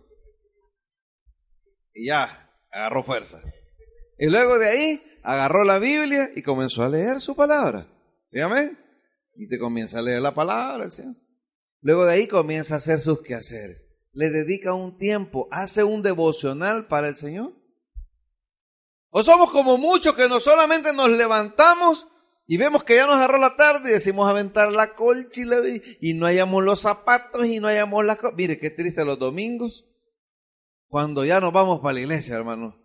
y 1.93 2.07
ya, 2.07 2.49
agarró 2.71 3.03
fuerza. 3.03 3.41
Y 4.17 4.27
luego 4.27 4.57
de 4.59 4.69
ahí 4.69 5.19
agarró 5.23 5.63
la 5.63 5.79
Biblia 5.79 6.29
y 6.35 6.41
comenzó 6.41 6.83
a 6.83 6.89
leer 6.89 7.19
su 7.19 7.35
palabra. 7.35 7.87
¿Sí, 8.25 8.39
amén? 8.39 8.77
Y 9.35 9.47
te 9.47 9.59
comienza 9.59 9.99
a 9.99 10.01
leer 10.01 10.21
la 10.21 10.33
palabra. 10.33 10.87
Luego 11.81 12.05
de 12.05 12.13
ahí 12.13 12.27
comienza 12.27 12.75
a 12.75 12.77
hacer 12.77 12.99
sus 12.99 13.21
quehaceres. 13.21 13.90
Le 14.13 14.29
dedica 14.29 14.73
un 14.73 14.97
tiempo, 14.97 15.47
hace 15.51 15.83
un 15.83 16.01
devocional 16.01 16.87
para 16.87 17.07
el 17.07 17.15
Señor. 17.15 17.53
O 19.09 19.23
somos 19.23 19.51
como 19.51 19.77
muchos 19.77 20.15
que 20.15 20.27
no 20.27 20.39
solamente 20.39 20.93
nos 20.93 21.09
levantamos 21.09 22.07
y 22.47 22.57
vemos 22.57 22.83
que 22.83 22.95
ya 22.95 23.05
nos 23.05 23.15
agarró 23.15 23.37
la 23.37 23.55
tarde 23.55 23.89
y 23.89 23.93
decimos 23.93 24.29
aventar 24.29 24.71
la 24.71 24.95
colcha 24.95 25.41
y, 25.99 26.13
no 26.13 26.25
hayamos 26.25 26.63
los 26.63 26.81
zapatos 26.81 27.45
y 27.45 27.59
no 27.59 27.67
hayamos 27.67 28.03
las 28.05 28.17
cosas. 28.17 28.35
Mire, 28.35 28.59
qué 28.59 28.69
triste 28.69 29.05
los 29.05 29.19
domingos 29.19 29.85
cuando 30.87 31.23
ya 31.23 31.39
nos 31.39 31.53
vamos 31.53 31.79
para 31.79 31.93
la 31.93 31.99
iglesia, 32.01 32.35
hermano. 32.35 32.77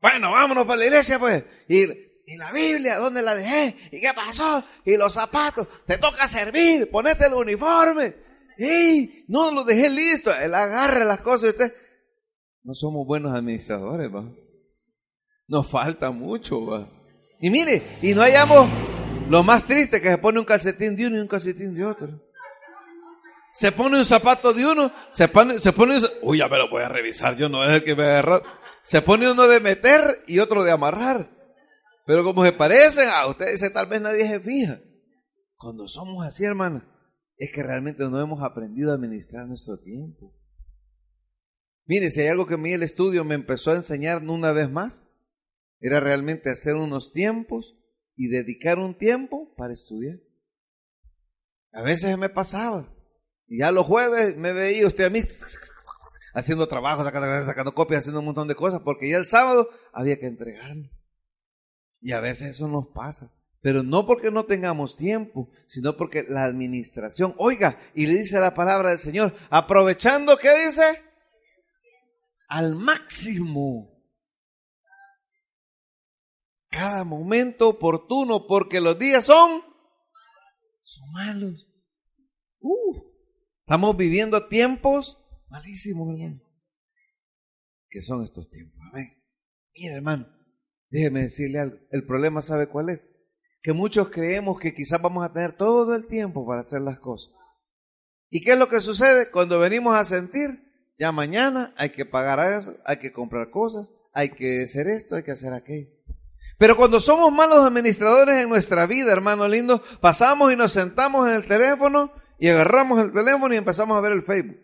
Bueno, 0.00 0.32
vámonos 0.32 0.66
para 0.66 0.78
la 0.78 0.86
iglesia, 0.86 1.18
pues. 1.18 1.44
Y, 1.68 1.82
y 1.82 2.36
la 2.36 2.50
Biblia, 2.52 2.98
¿dónde 2.98 3.22
la 3.22 3.34
dejé? 3.34 3.76
¿Y 3.92 4.00
qué 4.00 4.12
pasó? 4.14 4.64
Y 4.84 4.96
los 4.96 5.14
zapatos, 5.14 5.68
te 5.86 5.98
toca 5.98 6.26
servir, 6.26 6.90
ponete 6.90 7.26
el 7.26 7.34
uniforme. 7.34 8.27
¡Ey! 8.58 9.24
No 9.28 9.52
lo 9.52 9.64
dejé 9.64 9.88
listo. 9.88 10.30
Él 10.34 10.54
agarra 10.54 11.04
las 11.04 11.20
cosas 11.20 11.44
y 11.44 11.48
usted. 11.50 11.74
No 12.64 12.74
somos 12.74 13.06
buenos 13.06 13.32
administradores, 13.32 14.12
va. 14.12 14.28
Nos 15.46 15.66
falta 15.68 16.10
mucho, 16.10 16.66
va. 16.66 16.90
Y 17.40 17.50
mire, 17.50 17.82
y 18.02 18.14
no 18.14 18.22
hayamos 18.22 18.68
lo 19.30 19.42
más 19.42 19.64
triste 19.64 20.00
que 20.00 20.10
se 20.10 20.18
pone 20.18 20.40
un 20.40 20.44
calcetín 20.44 20.96
de 20.96 21.06
uno 21.06 21.16
y 21.16 21.20
un 21.20 21.28
calcetín 21.28 21.74
de 21.74 21.84
otro. 21.84 22.20
Se 23.54 23.72
pone 23.72 23.98
un 23.98 24.04
zapato 24.04 24.52
de 24.52 24.66
uno, 24.66 24.92
se 25.12 25.28
pone, 25.28 25.58
se 25.60 25.72
pone, 25.72 25.98
uy, 26.22 26.38
ya 26.38 26.48
me 26.48 26.58
lo 26.58 26.68
voy 26.68 26.82
a 26.82 26.88
revisar, 26.88 27.36
yo 27.36 27.48
no 27.48 27.64
es 27.64 27.70
el 27.70 27.84
que 27.84 27.94
me 27.94 28.04
agarra. 28.04 28.42
Se 28.82 29.02
pone 29.02 29.30
uno 29.30 29.46
de 29.46 29.60
meter 29.60 30.22
y 30.26 30.38
otro 30.38 30.64
de 30.64 30.70
amarrar. 30.70 31.30
Pero 32.06 32.24
como 32.24 32.44
se 32.44 32.52
parecen, 32.52 33.08
a 33.08 33.26
ustedes 33.26 33.60
tal 33.72 33.86
vez 33.86 34.00
nadie 34.00 34.26
se 34.26 34.40
fija. 34.40 34.78
Cuando 35.56 35.88
somos 35.88 36.24
así, 36.24 36.44
hermano, 36.44 36.82
es 37.38 37.52
que 37.52 37.62
realmente 37.62 38.08
no 38.08 38.20
hemos 38.20 38.42
aprendido 38.42 38.90
a 38.90 38.94
administrar 38.94 39.46
nuestro 39.46 39.78
tiempo. 39.78 40.34
Mire, 41.86 42.10
si 42.10 42.20
hay 42.20 42.28
algo 42.28 42.46
que 42.46 42.54
a 42.54 42.58
mí 42.58 42.72
el 42.72 42.82
estudio 42.82 43.24
me 43.24 43.34
empezó 43.34 43.70
a 43.70 43.76
enseñar 43.76 44.22
una 44.22 44.52
vez 44.52 44.70
más, 44.70 45.06
era 45.80 46.00
realmente 46.00 46.50
hacer 46.50 46.74
unos 46.74 47.12
tiempos 47.12 47.76
y 48.16 48.28
dedicar 48.28 48.78
un 48.78 48.98
tiempo 48.98 49.54
para 49.56 49.72
estudiar. 49.72 50.18
A 51.72 51.82
veces 51.82 52.18
me 52.18 52.28
pasaba. 52.28 52.92
Y 53.46 53.60
ya 53.60 53.70
los 53.70 53.86
jueves 53.86 54.36
me 54.36 54.52
veía 54.52 54.86
usted 54.86 55.04
a 55.04 55.10
mí 55.10 55.22
haciendo 56.34 56.68
trabajo, 56.68 57.04
sacando, 57.04 57.46
sacando 57.46 57.72
copias, 57.72 58.00
haciendo 58.00 58.20
un 58.20 58.26
montón 58.26 58.48
de 58.48 58.56
cosas, 58.56 58.80
porque 58.80 59.08
ya 59.08 59.16
el 59.16 59.26
sábado 59.26 59.68
había 59.92 60.18
que 60.18 60.26
entregarlo. 60.26 60.90
Y 62.00 62.12
a 62.12 62.20
veces 62.20 62.48
eso 62.48 62.68
nos 62.68 62.88
pasa. 62.88 63.32
Pero 63.60 63.82
no 63.82 64.06
porque 64.06 64.30
no 64.30 64.44
tengamos 64.44 64.96
tiempo, 64.96 65.50
sino 65.66 65.96
porque 65.96 66.24
la 66.28 66.44
administración, 66.44 67.34
oiga, 67.38 67.78
y 67.94 68.06
le 68.06 68.18
dice 68.18 68.38
la 68.40 68.54
palabra 68.54 68.90
del 68.90 68.98
Señor, 68.98 69.34
aprovechando, 69.50 70.36
¿qué 70.36 70.66
dice? 70.66 71.02
Al 72.48 72.74
máximo. 72.74 74.04
Cada 76.70 77.04
momento 77.04 77.68
oportuno, 77.68 78.46
porque 78.46 78.80
los 78.80 78.98
días 78.98 79.24
son, 79.24 79.62
son 80.82 81.10
malos. 81.12 81.66
Uh, 82.60 83.02
estamos 83.64 83.96
viviendo 83.96 84.48
tiempos 84.48 85.18
Malísimo, 85.50 86.10
hermano. 86.10 86.42
¿Qué 87.88 88.02
son 88.02 88.22
estos 88.22 88.50
tiempos? 88.50 88.78
Amén. 88.92 89.16
Mira, 89.74 89.96
hermano, 89.96 90.28
déjeme 90.90 91.22
decirle 91.22 91.58
algo. 91.58 91.78
El 91.90 92.04
problema, 92.06 92.42
¿sabe 92.42 92.68
cuál 92.68 92.90
es? 92.90 93.10
Que 93.62 93.72
muchos 93.72 94.10
creemos 94.10 94.58
que 94.58 94.72
quizás 94.72 95.00
vamos 95.00 95.24
a 95.24 95.32
tener 95.32 95.52
todo 95.52 95.94
el 95.94 96.06
tiempo 96.06 96.46
para 96.46 96.60
hacer 96.60 96.80
las 96.80 96.98
cosas. 96.98 97.34
¿Y 98.30 98.40
qué 98.40 98.52
es 98.52 98.58
lo 98.58 98.68
que 98.68 98.80
sucede? 98.80 99.30
Cuando 99.30 99.58
venimos 99.58 99.94
a 99.96 100.04
sentir, 100.04 100.62
ya 100.98 101.12
mañana 101.12 101.72
hay 101.76 101.90
que 101.90 102.04
pagar 102.04 102.40
eso, 102.52 102.76
hay 102.84 102.98
que 102.98 103.12
comprar 103.12 103.50
cosas, 103.50 103.88
hay 104.12 104.30
que 104.30 104.64
hacer 104.64 104.86
esto, 104.86 105.16
hay 105.16 105.22
que 105.22 105.32
hacer 105.32 105.52
aquello. 105.52 105.88
Pero 106.58 106.76
cuando 106.76 107.00
somos 107.00 107.32
malos 107.32 107.64
administradores 107.64 108.36
en 108.36 108.48
nuestra 108.48 108.86
vida, 108.86 109.12
hermano 109.12 109.46
lindo, 109.46 109.82
pasamos 110.00 110.52
y 110.52 110.56
nos 110.56 110.72
sentamos 110.72 111.28
en 111.28 111.36
el 111.36 111.46
teléfono 111.46 112.12
y 112.38 112.48
agarramos 112.48 113.00
el 113.00 113.12
teléfono 113.12 113.54
y 113.54 113.58
empezamos 113.58 113.96
a 113.96 114.00
ver 114.00 114.12
el 114.12 114.22
Facebook. 114.22 114.58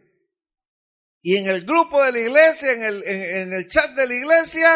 Y 1.22 1.36
en 1.36 1.46
el 1.46 1.64
grupo 1.64 2.02
de 2.04 2.12
la 2.12 2.18
iglesia, 2.18 2.72
en 2.72 2.82
el, 2.82 3.02
en, 3.04 3.52
el 3.52 3.68
chat 3.68 3.94
de 3.96 4.06
la 4.06 4.14
iglesia, 4.14 4.68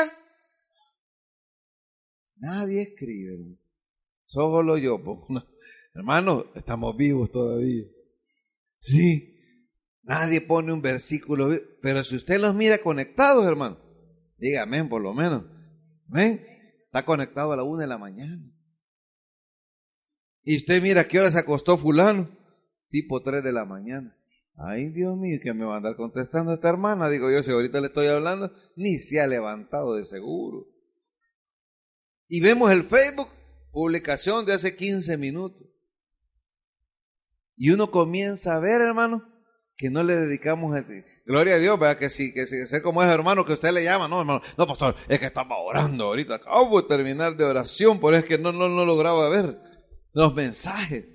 nadie 2.36 2.82
escribe. 2.82 3.58
Solo 4.28 4.76
yo. 4.76 5.00
Hermano, 5.94 6.44
estamos 6.54 6.94
vivos 6.96 7.30
todavía. 7.32 7.84
Sí. 8.78 9.34
Nadie 10.02 10.42
pone 10.42 10.72
un 10.72 10.82
versículo. 10.82 11.50
Pero 11.82 12.04
si 12.04 12.16
usted 12.16 12.38
los 12.38 12.54
mira 12.54 12.78
conectados, 12.78 13.46
hermano, 13.46 13.78
dígame 14.36 14.84
por 14.84 15.02
lo 15.02 15.14
menos. 15.14 15.44
¿Ven? 16.06 16.44
Está 16.84 17.04
conectado 17.04 17.52
a 17.52 17.56
la 17.56 17.64
una 17.64 17.82
de 17.82 17.88
la 17.88 17.98
mañana. 17.98 18.42
Y 20.42 20.56
usted 20.56 20.82
mira 20.82 21.08
qué 21.08 21.18
hora 21.18 21.30
se 21.30 21.38
acostó 21.38 21.76
fulano. 21.76 22.30
Tipo 22.90 23.22
tres 23.22 23.42
de 23.42 23.52
la 23.52 23.64
mañana. 23.64 24.14
Ay, 24.56 24.90
Dios 24.90 25.16
mío, 25.16 25.38
que 25.42 25.54
me 25.54 25.64
va 25.64 25.74
a 25.74 25.76
andar 25.78 25.96
contestando 25.96 26.52
esta 26.52 26.68
hermana. 26.68 27.08
Digo 27.08 27.30
yo, 27.30 27.42
si 27.42 27.50
ahorita 27.50 27.80
le 27.80 27.88
estoy 27.88 28.08
hablando, 28.08 28.52
ni 28.76 28.98
se 28.98 29.20
ha 29.20 29.26
levantado 29.26 29.94
de 29.94 30.04
seguro. 30.04 30.66
Y 32.28 32.40
vemos 32.40 32.70
el 32.70 32.84
Facebook, 32.84 33.28
publicación 33.70 34.44
de 34.46 34.54
hace 34.54 34.76
15 34.76 35.16
minutos. 35.16 35.62
Y 37.56 37.70
uno 37.70 37.90
comienza 37.90 38.54
a 38.54 38.60
ver, 38.60 38.80
hermano, 38.80 39.24
que 39.76 39.90
no 39.90 40.02
le 40.02 40.16
dedicamos, 40.16 40.76
gloria 41.24 41.54
a 41.54 41.58
Dios, 41.58 41.78
vea 41.78 41.98
que 41.98 42.10
sí, 42.10 42.32
que 42.32 42.46
sí, 42.46 42.66
sé 42.66 42.82
cómo 42.82 43.02
es 43.02 43.08
hermano 43.08 43.44
que 43.44 43.52
usted 43.52 43.72
le 43.72 43.84
llama, 43.84 44.08
no 44.08 44.20
hermano, 44.20 44.42
no 44.56 44.66
pastor, 44.66 44.96
es 45.08 45.20
que 45.20 45.26
estaba 45.26 45.56
orando 45.58 46.04
ahorita, 46.04 46.36
acabo 46.36 46.82
de 46.82 46.88
terminar 46.88 47.36
de 47.36 47.44
oración, 47.44 48.00
por 48.00 48.14
eso 48.14 48.24
es 48.24 48.28
que 48.28 48.38
no, 48.38 48.52
no, 48.52 48.68
no 48.68 48.84
lograba 48.84 49.28
ver 49.28 49.60
los 50.12 50.34
mensajes. 50.34 51.06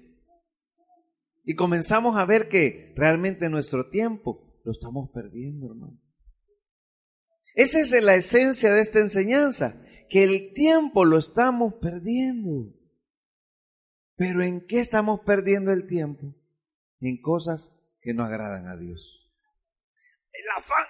Y 1.44 1.56
comenzamos 1.56 2.16
a 2.16 2.26
ver 2.26 2.48
que 2.48 2.94
realmente 2.96 3.50
nuestro 3.50 3.90
tiempo 3.90 4.62
lo 4.64 4.72
estamos 4.72 5.10
perdiendo, 5.14 5.68
hermano. 5.68 6.00
Esa 7.56 7.82
es 7.82 8.04
la 8.04 8.16
esencia 8.16 8.74
de 8.74 8.82
esta 8.82 9.00
enseñanza, 9.00 9.82
que 10.14 10.24
el 10.24 10.54
tiempo 10.54 11.06
lo 11.06 11.18
estamos 11.18 11.74
perdiendo. 11.82 12.72
Pero 14.16 14.44
¿en 14.44 14.62
qué 14.68 14.80
estamos 14.80 15.22
perdiendo 15.22 15.72
el 15.72 15.88
tiempo? 15.88 16.36
En 17.02 17.20
cosas 17.20 17.74
que 18.00 18.14
no 18.14 18.24
agradan 18.24 18.68
a 18.68 18.78
Dios. 18.78 19.28
El 20.32 20.44
afán. 20.56 20.86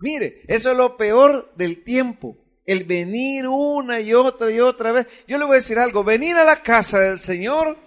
Mire, 0.00 0.42
eso 0.48 0.72
es 0.72 0.76
lo 0.76 0.98
peor 0.98 1.54
del 1.56 1.82
tiempo. 1.82 2.36
El 2.66 2.84
venir 2.84 3.46
una 3.48 4.00
y 4.00 4.12
otra 4.12 4.52
y 4.52 4.60
otra 4.60 4.92
vez. 4.92 5.06
Yo 5.26 5.38
le 5.38 5.46
voy 5.46 5.54
a 5.54 5.60
decir 5.62 5.78
algo. 5.78 6.04
Venir 6.04 6.36
a 6.36 6.44
la 6.44 6.62
casa 6.62 7.00
del 7.00 7.18
Señor 7.18 7.78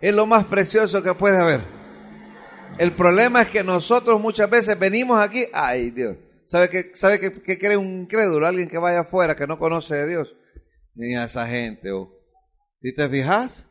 es 0.00 0.14
lo 0.14 0.24
más 0.24 0.44
precioso 0.44 1.02
que 1.02 1.14
puede 1.14 1.38
haber. 1.38 1.62
El 2.78 2.92
problema 2.92 3.42
es 3.42 3.48
que 3.48 3.64
nosotros 3.64 4.20
muchas 4.20 4.48
veces 4.48 4.78
venimos 4.78 5.18
aquí. 5.18 5.46
Ay, 5.52 5.90
Dios. 5.90 6.16
¿Sabe 6.46 6.68
qué, 6.68 6.90
sabe 6.94 7.18
que, 7.18 7.58
cree 7.58 7.76
un 7.76 8.02
incrédulo? 8.02 8.46
Alguien 8.46 8.68
que 8.68 8.78
vaya 8.78 9.00
afuera, 9.00 9.34
que 9.34 9.46
no 9.46 9.58
conoce 9.58 9.96
de 9.96 10.08
Dios. 10.08 10.34
Ni 10.94 11.14
a 11.16 11.24
esa 11.24 11.46
gente. 11.46 11.92
Oh. 11.92 12.12
¿Y 12.80 12.94
te 12.94 13.08
fijas? 13.08 13.66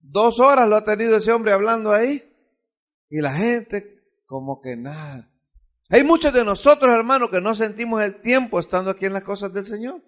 Dos 0.00 0.38
horas 0.38 0.68
lo 0.68 0.76
ha 0.76 0.84
tenido 0.84 1.16
ese 1.16 1.32
hombre 1.32 1.52
hablando 1.52 1.92
ahí. 1.92 2.22
Y 3.08 3.20
la 3.20 3.32
gente 3.32 4.00
como 4.26 4.60
que 4.60 4.76
nada. 4.76 5.28
Hay 5.88 6.04
muchos 6.04 6.32
de 6.32 6.44
nosotros, 6.44 6.94
hermanos, 6.94 7.30
que 7.30 7.40
no 7.40 7.52
sentimos 7.56 8.00
el 8.00 8.20
tiempo 8.22 8.60
estando 8.60 8.90
aquí 8.90 9.06
en 9.06 9.12
las 9.12 9.24
cosas 9.24 9.52
del 9.52 9.66
Señor. 9.66 10.00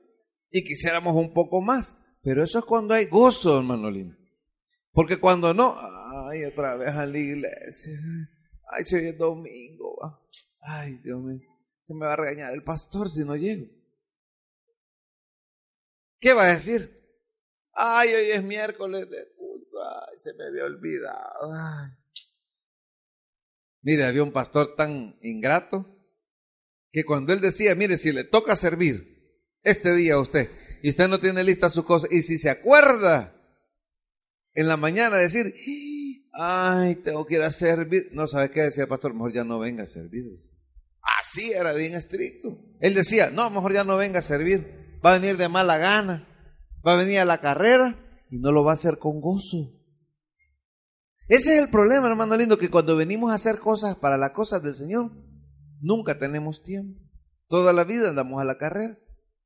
Y 0.50 0.62
quisiéramos 0.62 1.16
un 1.16 1.34
poco 1.34 1.60
más. 1.60 1.98
Pero 2.22 2.44
eso 2.44 2.60
es 2.60 2.64
cuando 2.64 2.94
hay 2.94 3.06
gozo, 3.06 3.58
hermano 3.58 3.90
lindo. 3.90 4.16
Porque 4.92 5.18
cuando 5.18 5.52
no, 5.52 5.74
ay, 6.28 6.44
otra 6.44 6.76
vez 6.76 6.90
a 6.90 7.04
la 7.04 7.18
iglesia. 7.18 7.98
Ay, 8.70 8.84
si 8.84 8.94
hoy 8.94 9.08
es 9.08 9.18
domingo. 9.18 9.98
Ay, 10.60 11.00
Dios 11.02 11.20
mío. 11.20 11.51
Que 11.92 11.98
me 11.98 12.06
va 12.06 12.14
a 12.14 12.16
regañar 12.16 12.54
el 12.54 12.62
pastor 12.62 13.10
si 13.10 13.22
no 13.22 13.36
llego. 13.36 13.66
¿Qué 16.18 16.32
va 16.32 16.44
a 16.44 16.54
decir? 16.54 16.90
Ay, 17.74 18.14
hoy 18.14 18.30
es 18.30 18.42
miércoles 18.42 19.10
de 19.10 19.28
culto. 19.36 19.76
Ay, 19.84 20.18
se 20.18 20.32
me 20.32 20.46
había 20.46 20.64
olvidado. 20.64 21.52
Ay. 21.52 21.90
Mire, 23.82 24.04
había 24.04 24.22
un 24.22 24.32
pastor 24.32 24.74
tan 24.74 25.18
ingrato 25.20 25.86
que 26.90 27.04
cuando 27.04 27.34
él 27.34 27.42
decía, 27.42 27.74
mire, 27.74 27.98
si 27.98 28.10
le 28.10 28.24
toca 28.24 28.56
servir 28.56 29.36
este 29.62 29.94
día 29.94 30.14
a 30.14 30.20
usted 30.20 30.50
y 30.82 30.90
usted 30.90 31.08
no 31.08 31.20
tiene 31.20 31.44
lista 31.44 31.68
sus 31.68 31.84
cosas, 31.84 32.10
y 32.10 32.22
si 32.22 32.38
se 32.38 32.48
acuerda 32.48 33.36
en 34.54 34.66
la 34.66 34.78
mañana 34.78 35.18
decir, 35.18 35.54
ay, 36.32 36.96
tengo 36.96 37.26
que 37.26 37.34
ir 37.34 37.42
a 37.42 37.50
servir, 37.50 38.08
no 38.12 38.28
sabe 38.28 38.50
qué 38.50 38.62
decía 38.62 38.84
el 38.84 38.88
pastor, 38.88 39.12
mejor 39.12 39.32
ya 39.34 39.44
no 39.44 39.58
venga 39.58 39.84
a 39.84 39.86
servir. 39.86 40.24
Así 41.02 41.52
era 41.52 41.72
bien 41.74 41.94
estricto. 41.94 42.58
Él 42.80 42.94
decía, 42.94 43.30
no, 43.30 43.50
mejor 43.50 43.72
ya 43.72 43.84
no 43.84 43.96
venga 43.96 44.20
a 44.20 44.22
servir, 44.22 44.98
va 45.04 45.10
a 45.10 45.18
venir 45.18 45.36
de 45.36 45.48
mala 45.48 45.78
gana, 45.78 46.28
va 46.86 46.94
a 46.94 46.96
venir 46.96 47.18
a 47.18 47.24
la 47.24 47.40
carrera 47.40 47.96
y 48.30 48.38
no 48.38 48.52
lo 48.52 48.64
va 48.64 48.72
a 48.72 48.74
hacer 48.74 48.98
con 48.98 49.20
gozo. 49.20 49.72
Ese 51.28 51.56
es 51.56 51.62
el 51.62 51.70
problema, 51.70 52.08
hermano 52.08 52.36
lindo, 52.36 52.58
que 52.58 52.70
cuando 52.70 52.96
venimos 52.96 53.30
a 53.30 53.34
hacer 53.34 53.58
cosas 53.58 53.96
para 53.96 54.16
las 54.16 54.30
cosas 54.30 54.62
del 54.62 54.74
Señor, 54.74 55.12
nunca 55.80 56.18
tenemos 56.18 56.62
tiempo. 56.62 57.00
Toda 57.48 57.72
la 57.72 57.84
vida 57.84 58.10
andamos 58.10 58.40
a 58.40 58.44
la 58.44 58.58
carrera. 58.58 58.98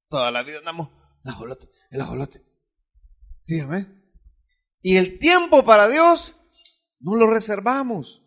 Toda 0.09 0.31
la 0.31 0.43
vida 0.43 0.59
andamos 0.59 0.89
el 1.27 1.33
ajolote, 1.33 1.69
el. 1.91 2.43
¿Sí, 3.41 3.61
Y 4.83 4.97
el 4.97 5.19
tiempo 5.19 5.65
para 5.65 5.89
Dios 5.89 6.37
no 7.01 7.17
lo 7.17 7.29
reservamos. 7.29 8.23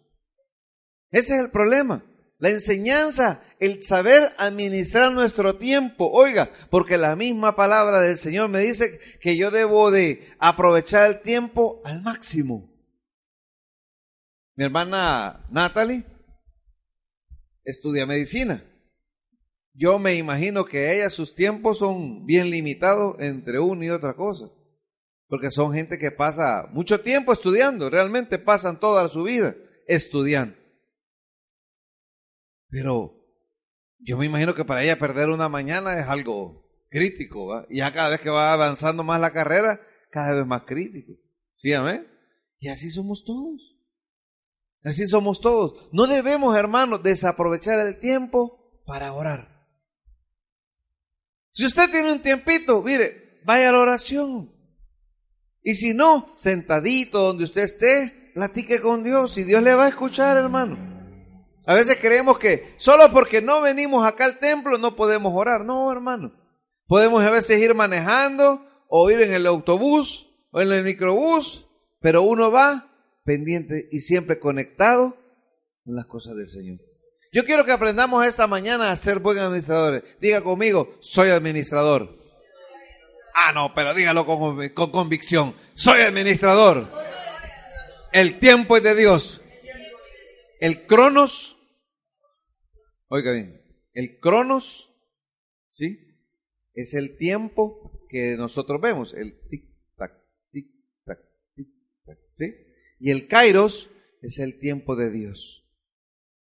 Ese 1.12 1.36
es 1.36 1.42
el 1.42 1.52
problema. 1.52 2.04
La 2.40 2.50
enseñanza, 2.50 3.42
el 3.60 3.84
saber 3.84 4.32
administrar 4.38 5.12
nuestro 5.12 5.58
tiempo. 5.58 6.10
Oiga, 6.10 6.50
porque 6.70 6.98
la 6.98 7.18
misma 7.18 7.54
palabra 7.56 8.00
del 8.00 8.18
Señor 8.18 8.48
me 8.48 8.62
dice 8.62 8.98
que 9.20 9.36
yo 9.36 9.52
debo 9.52 9.92
de 9.92 10.26
aprovechar 10.40 11.10
el 11.10 11.22
tiempo 11.22 11.82
al 11.84 12.02
máximo. 12.02 12.74
Mi 14.56 14.64
hermana 14.64 15.46
Natalie 15.52 16.06
estudia 17.66 18.06
medicina. 18.06 18.64
Yo 19.74 20.00
me 20.00 20.16
imagino 20.16 20.64
que 20.66 20.96
ella, 20.96 21.10
sus 21.10 21.36
tiempos 21.36 21.80
son 21.80 22.26
bien 22.26 22.50
limitados 22.50 23.18
entre 23.20 23.60
una 23.60 23.86
y 23.86 23.90
otra 23.90 24.16
cosa. 24.16 24.50
Porque 25.28 25.52
son 25.52 25.74
gente 25.74 25.98
que 25.98 26.12
pasa 26.12 26.68
mucho 26.72 27.02
tiempo 27.02 27.34
estudiando, 27.34 27.90
realmente 27.90 28.40
pasan 28.40 28.80
toda 28.80 29.10
su 29.10 29.24
vida 29.24 29.56
estudiando. 29.88 30.59
Pero 32.70 33.20
yo 34.00 34.18
me 34.18 34.26
imagino 34.26 34.54
que 34.54 34.66
para 34.66 34.84
ella 34.84 35.00
perder 35.00 35.30
una 35.30 35.50
mañana 35.50 36.00
es 36.00 36.08
algo 36.08 36.70
crítico, 36.90 37.66
Y 37.70 37.78
ya 37.78 37.92
cada 37.92 38.10
vez 38.10 38.22
que 38.22 38.30
va 38.30 38.54
avanzando 38.54 39.04
más 39.04 39.20
la 39.20 39.32
carrera, 39.32 39.80
cada 40.12 40.34
vez 40.34 40.46
más 40.46 40.64
crítico. 40.64 41.14
¿Sí, 41.54 41.74
amén? 41.74 42.08
Y 42.60 42.70
así 42.70 42.90
somos 42.92 43.24
todos. 43.26 43.76
Así 44.84 45.08
somos 45.08 45.42
todos. 45.42 45.90
No 45.92 46.08
debemos, 46.08 46.56
hermanos, 46.58 47.04
desaprovechar 47.04 47.80
el 47.80 48.00
tiempo 48.00 48.82
para 48.86 49.14
orar. 49.14 49.60
Si 51.52 51.66
usted 51.66 51.92
tiene 51.92 52.12
un 52.12 52.22
tiempito, 52.22 52.82
mire, 52.82 53.12
vaya 53.46 53.70
a 53.70 53.72
la 53.74 53.80
oración. 53.80 54.50
Y 55.62 55.76
si 55.76 55.94
no, 55.94 56.34
sentadito 56.38 57.20
donde 57.20 57.44
usted 57.44 57.64
esté, 57.64 58.32
platique 58.34 58.80
con 58.80 59.04
Dios 59.04 59.38
y 59.38 59.44
Dios 59.44 59.62
le 59.62 59.76
va 59.76 59.86
a 59.86 59.90
escuchar, 59.90 60.38
hermano. 60.38 60.89
A 61.70 61.76
veces 61.76 61.98
creemos 62.02 62.40
que 62.40 62.74
solo 62.78 63.12
porque 63.12 63.44
no 63.44 63.62
venimos 63.62 64.04
acá 64.04 64.26
al 64.26 64.40
templo 64.40 64.80
no 64.80 64.96
podemos 64.96 65.32
orar. 65.36 65.64
No, 65.64 65.92
hermano. 65.92 66.34
Podemos 66.88 67.24
a 67.24 67.30
veces 67.30 67.62
ir 67.62 67.76
manejando 67.76 68.66
o 68.88 69.12
ir 69.12 69.22
en 69.22 69.36
el 69.36 69.46
autobús 69.46 70.32
o 70.50 70.62
en 70.62 70.72
el 70.72 70.84
microbús, 70.84 71.68
pero 72.02 72.24
uno 72.24 72.50
va 72.50 72.90
pendiente 73.24 73.88
y 73.92 74.00
siempre 74.00 74.40
conectado 74.40 75.16
con 75.86 75.96
las 75.96 76.08
cosas 76.08 76.36
del 76.36 76.48
Señor. 76.48 76.80
Yo 77.32 77.46
quiero 77.46 77.64
que 77.64 77.72
aprendamos 77.72 78.26
esta 78.26 78.48
mañana 78.48 78.90
a 78.90 78.98
ser 78.98 79.20
buenos 79.20 79.44
administradores. 79.44 80.02
Diga 80.20 80.42
conmigo, 80.42 80.98
soy 81.02 81.30
administrador. 81.30 82.18
Ah, 83.36 83.52
no, 83.54 83.76
pero 83.76 83.94
dígalo 83.94 84.26
con, 84.26 84.70
con 84.70 84.90
convicción. 84.90 85.54
Soy 85.76 86.02
administrador. 86.02 86.88
El 88.12 88.40
tiempo 88.40 88.76
es 88.76 88.82
de 88.82 88.96
Dios. 88.96 89.44
El 90.60 90.88
cronos, 90.88 91.59
oiga 93.10 93.34
bien, 93.34 93.62
el 93.94 94.20
cronos, 94.20 94.96
¿sí? 95.72 96.00
Es 96.74 96.94
el 96.94 97.18
tiempo 97.18 98.06
que 98.10 98.38
nosotros 98.38 98.80
vemos, 98.82 99.14
el 99.14 99.42
tic-tac, 99.50 100.14
tic-tac, 100.52 101.20
tic-tac, 101.56 102.18
¿sí? 102.32 102.56
Y 103.00 103.12
el 103.12 103.28
kairos 103.28 103.90
es 104.22 104.40
el 104.40 104.60
tiempo 104.60 104.96
de 104.96 105.12
Dios. 105.12 105.68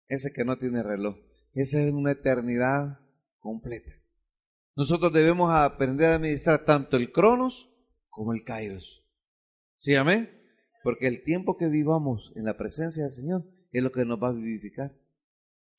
Ese 0.08 0.32
que 0.32 0.44
no 0.44 0.58
tiene 0.58 0.82
reloj. 0.82 1.16
Esa 1.54 1.82
es 1.82 1.92
una 1.92 2.12
eternidad 2.12 3.00
completa. 3.38 3.92
Nosotros 4.76 5.12
debemos 5.12 5.52
aprender 5.52 6.06
a 6.06 6.14
administrar 6.14 6.64
tanto 6.64 6.96
el 6.96 7.12
cronos 7.12 7.74
como 8.08 8.32
el 8.32 8.44
kairos. 8.44 9.04
¿Sí, 9.76 9.94
amén? 9.94 10.30
Porque 10.82 11.08
el 11.08 11.22
tiempo 11.22 11.56
que 11.56 11.68
vivamos 11.68 12.32
en 12.36 12.44
la 12.44 12.56
presencia 12.56 13.02
del 13.02 13.12
Señor 13.12 13.44
es 13.72 13.82
lo 13.82 13.92
que 13.92 14.04
nos 14.04 14.22
va 14.22 14.28
a 14.28 14.32
vivificar. 14.32 14.92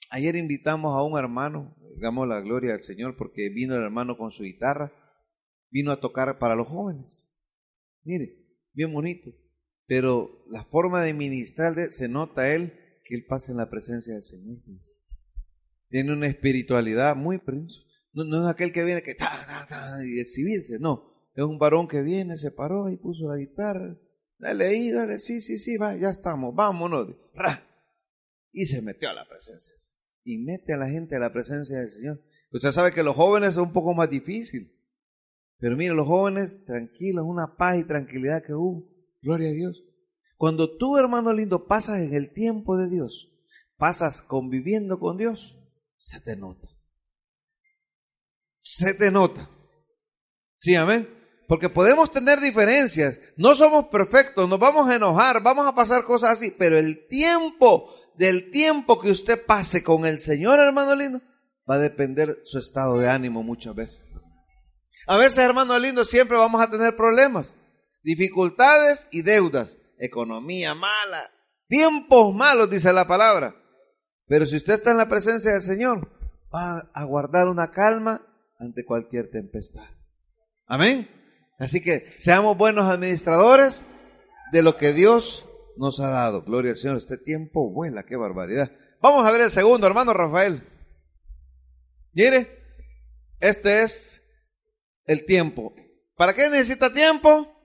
Ayer 0.09 0.35
invitamos 0.35 0.97
a 0.97 1.03
un 1.03 1.17
hermano, 1.17 1.75
digamos 1.95 2.27
la 2.27 2.41
gloria 2.41 2.73
al 2.73 2.83
Señor, 2.83 3.15
porque 3.17 3.49
vino 3.49 3.75
el 3.75 3.83
hermano 3.83 4.17
con 4.17 4.31
su 4.31 4.43
guitarra, 4.43 4.91
vino 5.69 5.91
a 5.91 5.99
tocar 5.99 6.39
para 6.39 6.55
los 6.55 6.67
jóvenes. 6.67 7.29
Mire, 8.03 8.35
bien 8.73 8.93
bonito 8.93 9.31
pero 9.89 10.45
la 10.51 10.63
forma 10.63 11.01
de 11.01 11.15
ministrar 11.15 11.91
se 11.91 12.07
nota 12.07 12.53
él 12.53 12.73
que 13.03 13.15
él 13.15 13.25
pasa 13.27 13.51
en 13.51 13.57
la 13.57 13.71
presencia 13.71 14.13
del 14.13 14.23
Señor. 14.23 14.59
Tiene 15.89 16.13
una 16.13 16.27
espiritualidad 16.27 17.15
muy 17.15 17.41
no, 18.13 18.23
no, 18.23 18.43
es 18.43 18.53
aquel 18.53 18.71
que 18.71 18.83
viene 18.83 19.01
que 19.01 19.17
y 20.05 20.19
exhibirse, 20.19 20.77
no. 20.79 21.31
Es 21.33 21.43
un 21.43 21.57
varón 21.57 21.87
que 21.87 22.03
viene, 22.03 22.37
se 22.37 22.51
paró 22.51 22.89
y 22.89 22.97
puso 22.97 23.27
la 23.27 23.37
guitarra. 23.37 23.97
Dale 24.37 24.67
ahí, 24.67 24.91
dale, 24.91 25.19
sí, 25.19 25.41
sí, 25.41 25.57
sí, 25.57 25.77
va, 25.77 25.95
ya 25.95 26.11
estamos, 26.11 26.53
vámonos. 26.53 27.15
Y 28.51 28.65
se 28.65 28.83
metió 28.83 29.09
a 29.09 29.13
la 29.13 29.27
presencia. 29.27 29.73
Y 30.23 30.37
mete 30.37 30.73
a 30.73 30.77
la 30.77 30.89
gente 30.89 31.15
a 31.15 31.19
la 31.19 31.33
presencia 31.33 31.79
del 31.79 31.91
Señor. 31.91 32.21
Usted 32.51 32.71
sabe 32.71 32.91
que 32.91 33.03
los 33.03 33.15
jóvenes 33.15 33.51
es 33.51 33.57
un 33.57 33.73
poco 33.73 33.93
más 33.93 34.09
difícil. 34.09 34.75
Pero 35.59 35.75
mire, 35.75 35.93
los 35.93 36.07
jóvenes 36.07 36.63
tranquilos, 36.65 37.25
una 37.27 37.55
paz 37.55 37.77
y 37.77 37.83
tranquilidad 37.83 38.43
que 38.43 38.53
hubo. 38.53 38.89
Gloria 39.21 39.49
a 39.49 39.53
Dios. 39.53 39.83
Cuando 40.37 40.77
tú, 40.77 40.97
hermano 40.97 41.33
lindo, 41.33 41.67
pasas 41.67 41.99
en 41.99 42.13
el 42.13 42.31
tiempo 42.31 42.77
de 42.77 42.89
Dios, 42.89 43.29
pasas 43.75 44.21
conviviendo 44.21 44.97
con 44.97 45.17
Dios, 45.17 45.59
se 45.97 46.21
te 46.21 46.37
nota. 46.37 46.69
Se 48.61 48.93
te 48.93 49.11
nota. 49.11 49.49
Sí, 50.55 50.75
amén. 50.75 51.09
Porque 51.49 51.67
podemos 51.67 52.09
tener 52.11 52.39
diferencias, 52.39 53.19
no 53.35 53.53
somos 53.55 53.87
perfectos, 53.87 54.47
nos 54.47 54.59
vamos 54.59 54.87
a 54.87 54.95
enojar, 54.95 55.43
vamos 55.43 55.65
a 55.65 55.75
pasar 55.75 56.03
cosas 56.03 56.31
así, 56.31 56.51
pero 56.57 56.77
el 56.77 57.07
tiempo, 57.07 57.91
del 58.19 58.51
tiempo 58.51 58.99
que 58.99 59.09
usted 59.09 59.45
pase 59.45 59.81
con 59.81 60.05
el 60.05 60.19
Señor, 60.19 60.59
hermano 60.59 60.93
lindo, 60.93 61.21
va 61.69 61.75
a 61.75 61.79
depender 61.79 62.41
su 62.43 62.59
estado 62.59 62.99
de 62.99 63.09
ánimo 63.09 63.43
muchas 63.43 63.73
veces. 63.73 64.05
A 65.07 65.15
veces, 65.15 65.37
hermano 65.37 65.79
lindo, 65.79 66.03
siempre 66.03 66.37
vamos 66.37 66.61
a 66.61 66.69
tener 66.69 66.97
problemas, 66.97 67.55
dificultades 68.03 69.07
y 69.11 69.21
deudas, 69.21 69.79
economía 69.97 70.75
mala, 70.75 71.31
tiempos 71.69 72.35
malos, 72.35 72.69
dice 72.69 72.91
la 72.91 73.07
palabra. 73.07 73.55
Pero 74.27 74.45
si 74.45 74.57
usted 74.57 74.73
está 74.73 74.91
en 74.91 74.97
la 74.97 75.07
presencia 75.07 75.53
del 75.53 75.63
Señor, 75.63 76.11
va 76.53 76.91
a 76.93 77.03
guardar 77.05 77.47
una 77.47 77.71
calma 77.71 78.21
ante 78.59 78.83
cualquier 78.83 79.31
tempestad. 79.31 79.87
Amén. 80.67 81.09
Así 81.57 81.79
que 81.79 82.13
seamos 82.17 82.57
buenos 82.57 82.85
administradores 82.85 83.85
de 84.51 84.61
lo 84.61 84.75
que 84.75 84.91
Dios 84.91 85.48
nos 85.79 85.99
ha 85.99 86.09
dado. 86.09 86.43
Gloria 86.43 86.71
al 86.71 86.77
Señor. 86.77 86.97
Este 86.97 87.17
tiempo 87.17 87.71
vuela, 87.71 88.03
qué 88.03 88.15
barbaridad. 88.15 88.71
Vamos 89.01 89.25
a 89.25 89.31
ver 89.31 89.41
el 89.41 89.51
segundo, 89.51 89.87
hermano 89.87 90.13
Rafael. 90.13 90.61
Mire, 92.11 92.63
este 93.39 93.83
es 93.83 94.21
el 95.05 95.25
tiempo. 95.25 95.73
¿Para 96.15 96.33
qué 96.33 96.49
necesita 96.49 96.91
tiempo? 96.91 97.55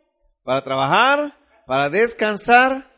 Para 0.45 0.63
trabajar, 0.63 1.37
para 1.67 1.91
descansar, 1.91 2.91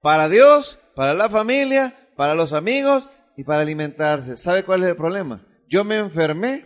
para 0.00 0.28
Dios, 0.28 0.78
para 0.94 1.14
la 1.14 1.28
familia, 1.28 2.08
para 2.16 2.34
los 2.34 2.52
amigos 2.52 3.08
y 3.36 3.42
para 3.42 3.62
alimentarse. 3.62 4.36
¿Sabe 4.36 4.64
cuál 4.64 4.84
es 4.84 4.90
el 4.90 4.96
problema? 4.96 5.44
Yo 5.68 5.82
me 5.82 5.96
enfermé 5.96 6.64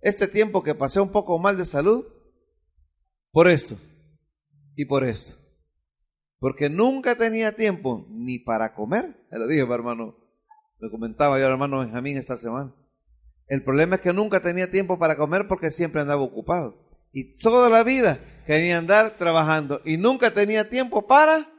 este 0.00 0.28
tiempo 0.28 0.62
que 0.62 0.74
pasé 0.74 1.00
un 1.00 1.10
poco 1.10 1.38
mal 1.38 1.56
de 1.56 1.64
salud 1.64 2.06
por 3.32 3.48
esto 3.48 3.76
y 4.76 4.84
por 4.84 5.02
esto. 5.04 5.45
Porque 6.38 6.68
nunca 6.68 7.16
tenía 7.16 7.56
tiempo 7.56 8.06
ni 8.10 8.38
para 8.38 8.74
comer. 8.74 9.16
Se 9.30 9.38
lo 9.38 9.46
dije, 9.46 9.62
hermano. 9.62 10.16
Me 10.78 10.90
comentaba 10.90 11.38
yo 11.38 11.46
al 11.46 11.52
hermano 11.52 11.80
Benjamín 11.80 12.18
esta 12.18 12.36
semana. 12.36 12.74
El 13.48 13.62
problema 13.62 13.96
es 13.96 14.02
que 14.02 14.12
nunca 14.12 14.42
tenía 14.42 14.70
tiempo 14.70 14.98
para 14.98 15.16
comer 15.16 15.46
porque 15.48 15.70
siempre 15.70 16.00
andaba 16.00 16.22
ocupado. 16.22 16.86
Y 17.12 17.34
toda 17.36 17.70
la 17.70 17.82
vida 17.82 18.20
quería 18.46 18.76
andar 18.76 19.16
trabajando 19.16 19.80
y 19.84 19.96
nunca 19.96 20.32
tenía 20.32 20.68
tiempo 20.68 21.06
para... 21.06 21.50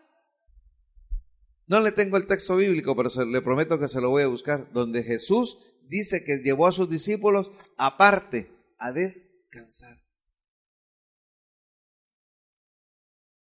No 1.66 1.82
le 1.82 1.92
tengo 1.92 2.16
el 2.16 2.28
texto 2.28 2.56
bíblico, 2.56 2.96
pero 2.96 3.10
le 3.26 3.42
prometo 3.42 3.80
que 3.80 3.88
se 3.88 4.00
lo 4.00 4.10
voy 4.10 4.24
a 4.24 4.28
buscar, 4.28 4.72
donde 4.72 5.04
Jesús 5.04 5.58
dice 5.90 6.24
que 6.24 6.38
llevó 6.38 6.68
a 6.68 6.72
sus 6.72 6.90
discípulos 6.90 7.52
aparte 7.78 8.52
a 8.78 8.92
descansar. 8.92 10.07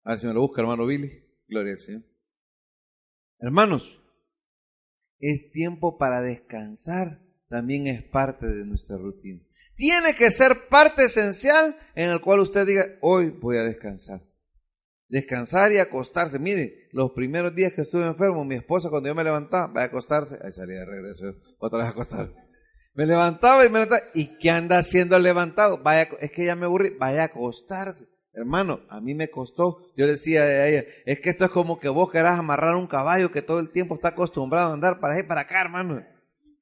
A 0.03 0.11
ver 0.11 0.19
si 0.19 0.27
me 0.27 0.33
lo 0.33 0.41
busca, 0.41 0.61
hermano 0.61 0.85
Billy. 0.85 1.25
Gloria 1.47 1.73
al 1.73 1.79
Señor. 1.79 2.03
Hermanos, 3.39 4.01
es 5.19 5.51
tiempo 5.51 5.97
para 5.97 6.21
descansar. 6.21 7.21
También 7.47 7.87
es 7.87 8.03
parte 8.03 8.47
de 8.47 8.63
nuestra 8.65 8.97
rutina. 8.97 9.41
Tiene 9.75 10.13
que 10.13 10.29
ser 10.29 10.67
parte 10.67 11.05
esencial 11.05 11.75
en 11.95 12.11
el 12.11 12.21
cual 12.21 12.41
usted 12.41 12.67
diga, 12.67 12.85
hoy 13.01 13.29
voy 13.29 13.57
a 13.57 13.63
descansar. 13.63 14.21
Descansar 15.07 15.71
y 15.71 15.79
acostarse. 15.79 16.37
Mire, 16.37 16.89
los 16.91 17.11
primeros 17.11 17.55
días 17.55 17.73
que 17.73 17.81
estuve 17.81 18.05
enfermo, 18.05 18.45
mi 18.45 18.55
esposa 18.55 18.89
cuando 18.89 19.09
yo 19.09 19.15
me 19.15 19.23
levantaba, 19.23 19.67
vaya 19.67 19.85
a 19.85 19.87
acostarse, 19.87 20.37
ahí 20.43 20.51
salía 20.51 20.79
de 20.79 20.85
regreso, 20.85 21.33
otra 21.57 21.79
vez 21.79 21.87
a 21.87 21.91
acostar. 21.91 22.31
Me 22.93 23.07
levantaba 23.07 23.65
y 23.65 23.69
me 23.69 23.79
levantaba, 23.79 24.03
¿y 24.13 24.37
qué 24.37 24.51
anda 24.51 24.77
haciendo 24.77 25.17
levantado? 25.17 25.81
Vaya, 25.81 26.09
es 26.19 26.31
que 26.31 26.45
ya 26.45 26.55
me 26.55 26.65
aburrí, 26.65 26.95
vaya 26.99 27.23
a 27.23 27.25
acostarse. 27.25 28.05
Hermano, 28.39 28.79
a 28.87 29.01
mí 29.01 29.13
me 29.13 29.29
costó, 29.29 29.91
yo 29.97 30.07
decía 30.07 30.43
a 30.43 30.67
ella, 30.67 30.85
es 31.05 31.19
que 31.19 31.29
esto 31.29 31.43
es 31.43 31.51
como 31.51 31.77
que 31.77 31.89
vos 31.89 32.09
querás 32.09 32.39
amarrar 32.39 32.77
un 32.77 32.87
caballo 32.87 33.33
que 33.33 33.41
todo 33.41 33.59
el 33.59 33.69
tiempo 33.69 33.95
está 33.95 34.09
acostumbrado 34.09 34.69
a 34.69 34.73
andar 34.73 35.01
para 35.01 35.13
allá 35.13 35.25
y 35.25 35.27
para 35.27 35.41
acá, 35.41 35.59
hermano. 35.59 36.01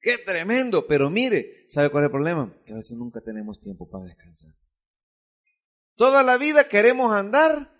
Qué 0.00 0.18
tremendo, 0.18 0.88
pero 0.88 1.08
mire, 1.08 1.64
¿sabe 1.68 1.88
cuál 1.90 2.02
es 2.02 2.06
el 2.06 2.10
problema? 2.10 2.52
Que 2.66 2.72
a 2.72 2.76
veces 2.76 2.96
nunca 2.96 3.20
tenemos 3.20 3.60
tiempo 3.60 3.88
para 3.88 4.06
descansar. 4.06 4.50
Toda 5.94 6.24
la 6.24 6.36
vida 6.36 6.66
queremos 6.66 7.12
andar 7.12 7.70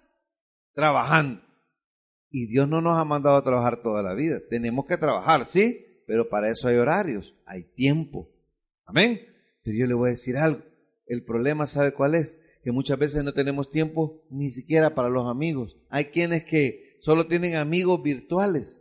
trabajando. 0.75 1.43
Y 2.31 2.47
Dios 2.47 2.69
no 2.69 2.81
nos 2.81 2.99
ha 2.99 3.05
mandado 3.05 3.35
a 3.35 3.43
trabajar 3.43 3.83
toda 3.83 4.01
la 4.01 4.15
vida. 4.15 4.39
Tenemos 4.49 4.87
que 4.87 4.97
trabajar, 4.97 5.45
sí, 5.45 6.05
pero 6.07 6.29
para 6.29 6.51
eso 6.51 6.69
hay 6.69 6.77
horarios, 6.77 7.35
hay 7.47 7.65
tiempo. 7.65 8.31
Amén. 8.85 9.21
Pero 9.65 9.77
yo 9.77 9.87
le 9.89 9.95
voy 9.95 10.11
a 10.11 10.13
decir 10.13 10.37
algo. 10.37 10.63
El 11.07 11.25
problema, 11.25 11.67
¿sabe 11.67 11.93
cuál 11.93 12.15
es? 12.15 12.39
Que 12.63 12.73
muchas 12.73 12.99
veces 12.99 13.25
no 13.25 13.33
tenemos 13.33 13.71
tiempo 13.71 14.23
ni 14.31 14.51
siquiera 14.51 14.95
para 14.95 15.09
los 15.09 15.27
amigos. 15.27 15.77
Hay 15.89 16.07
quienes 16.07 16.45
que 16.45 16.97
solo 17.01 17.27
tienen 17.27 17.57
amigos 17.57 18.03
virtuales. 18.03 18.81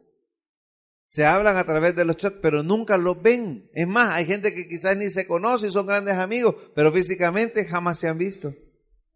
Se 1.07 1.25
hablan 1.25 1.55
a 1.55 1.63
través 1.65 1.95
de 1.95 2.03
los 2.03 2.17
chats, 2.17 2.37
pero 2.41 2.63
nunca 2.63 2.97
los 2.97 3.21
ven. 3.21 3.69
Es 3.73 3.87
más, 3.87 4.09
hay 4.09 4.25
gente 4.25 4.53
que 4.53 4.67
quizás 4.67 4.97
ni 4.97 5.09
se 5.09 5.25
conoce 5.25 5.67
y 5.67 5.71
son 5.71 5.85
grandes 5.85 6.15
amigos, 6.15 6.55
pero 6.75 6.91
físicamente 6.91 7.65
jamás 7.65 7.99
se 7.99 8.09
han 8.09 8.17
visto. 8.17 8.53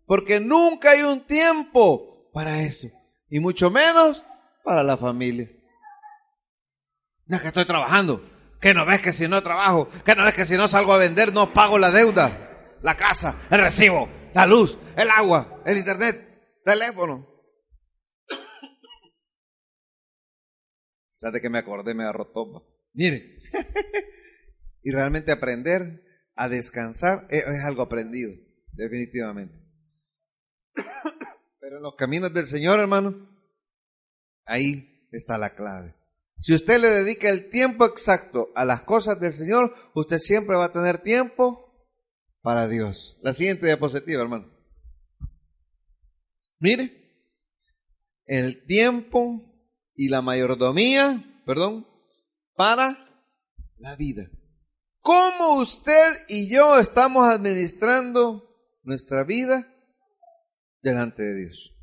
Porque 0.06 0.40
nunca 0.40 0.92
hay 0.92 1.04
un 1.04 1.22
tiempo 1.22 2.30
para 2.34 2.62
eso. 2.62 2.88
Y 3.30 3.40
mucho 3.40 3.70
menos 3.70 4.24
para 4.64 4.84
la 4.84 4.98
familia. 4.98 5.50
No 7.26 7.36
es 7.36 7.42
que 7.42 7.50
estoy 7.50 7.66
trabajando. 7.66 8.24
Que 8.60 8.74
no 8.74 8.86
ves 8.86 9.02
que 9.02 9.12
si 9.12 9.28
no 9.28 9.42
trabajo, 9.42 9.90
que 10.06 10.16
no 10.16 10.24
ves 10.24 10.36
que 10.36 10.46
si 10.46 10.56
no 10.56 10.68
salgo 10.68 10.94
a 10.94 11.00
vender 11.00 11.34
no 11.34 11.52
pago 11.52 11.80
la 11.80 11.90
deuda, 11.90 12.78
la 12.84 12.96
casa, 12.96 13.38
el 13.50 13.60
recibo, 13.60 14.08
la 14.34 14.46
luz, 14.46 14.78
el 14.96 15.10
agua, 15.10 15.62
el 15.66 15.78
internet, 15.78 16.62
teléfono. 16.64 17.28
¿Sabe 21.16 21.42
que 21.42 21.50
me 21.50 21.60
acordé? 21.60 21.94
Me 21.94 22.04
agarró 22.04 22.32
Mire, 22.94 23.40
y 24.84 24.92
realmente 24.92 25.32
aprender 25.32 26.04
a 26.36 26.50
descansar 26.50 27.28
es, 27.30 27.46
es 27.46 27.64
algo 27.64 27.84
aprendido, 27.84 28.34
definitivamente. 28.72 29.56
Pero 31.60 31.78
en 31.78 31.84
los 31.84 31.96
caminos 31.96 32.34
del 32.34 32.48
Señor, 32.48 32.80
hermano, 32.80 33.30
ahí 34.46 35.08
está 35.12 35.38
la 35.38 35.54
clave. 35.54 35.96
Si 36.40 36.56
usted 36.56 36.80
le 36.80 36.90
dedica 36.90 37.30
el 37.30 37.50
tiempo 37.50 37.86
exacto 37.86 38.52
a 38.56 38.66
las 38.66 38.82
cosas 38.82 39.20
del 39.20 39.34
Señor, 39.34 39.76
usted 39.94 40.18
siempre 40.18 40.56
va 40.56 40.66
a 40.66 40.72
tener 40.74 41.04
tiempo 41.04 41.71
para 42.42 42.68
Dios. 42.68 43.20
La 43.22 43.34
siguiente 43.34 43.66
diapositiva, 43.66 44.22
hermano. 44.22 44.52
Mire, 46.60 47.02
el 48.26 48.66
tiempo 48.66 49.42
y 49.96 50.10
la 50.10 50.22
mayordomía, 50.22 51.24
perdón, 51.46 51.88
para 52.56 52.98
la 53.78 53.96
vida. 53.96 54.30
¿Cómo 55.00 55.56
usted 55.56 56.14
y 56.30 56.48
yo 56.48 56.78
estamos 56.78 57.28
administrando 57.28 58.48
nuestra 58.84 59.24
vida 59.24 59.68
delante 60.82 61.24
de 61.24 61.46
Dios? 61.46 61.76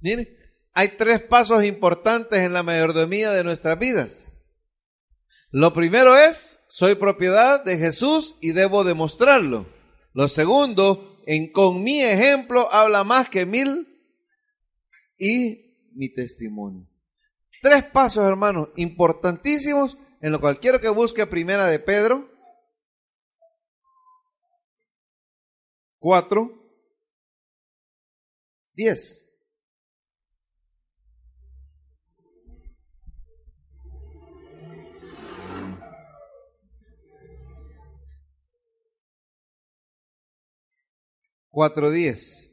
Mire, 0.00 0.36
hay 0.72 0.96
tres 0.96 1.20
pasos 1.22 1.64
importantes 1.64 2.40
en 2.40 2.52
la 2.52 2.62
mayordomía 2.62 3.30
de 3.30 3.44
nuestras 3.44 3.78
vidas. 3.78 4.32
Lo 5.50 5.72
primero 5.72 6.16
es, 6.16 6.62
soy 6.68 6.94
propiedad 6.94 7.64
de 7.64 7.78
Jesús 7.78 8.36
y 8.40 8.52
debo 8.52 8.84
demostrarlo. 8.84 9.66
Lo 10.12 10.28
segundo, 10.28 11.22
en, 11.26 11.50
con 11.52 11.82
mi 11.82 12.02
ejemplo 12.02 12.70
habla 12.70 13.04
más 13.04 13.30
que 13.30 13.46
mil 13.46 13.86
y 15.18 15.90
mi 15.94 16.12
testimonio. 16.12 16.86
Tres 17.62 17.84
pasos, 17.84 18.26
hermanos, 18.26 18.68
importantísimos 18.76 19.96
en 20.20 20.32
lo 20.32 20.40
cual 20.40 20.60
quiero 20.60 20.80
que 20.80 20.88
busque 20.88 21.26
primera 21.26 21.66
de 21.66 21.78
Pedro. 21.78 22.28
Cuatro. 25.98 26.50
Diez. 28.74 29.27
Diez 41.90 42.48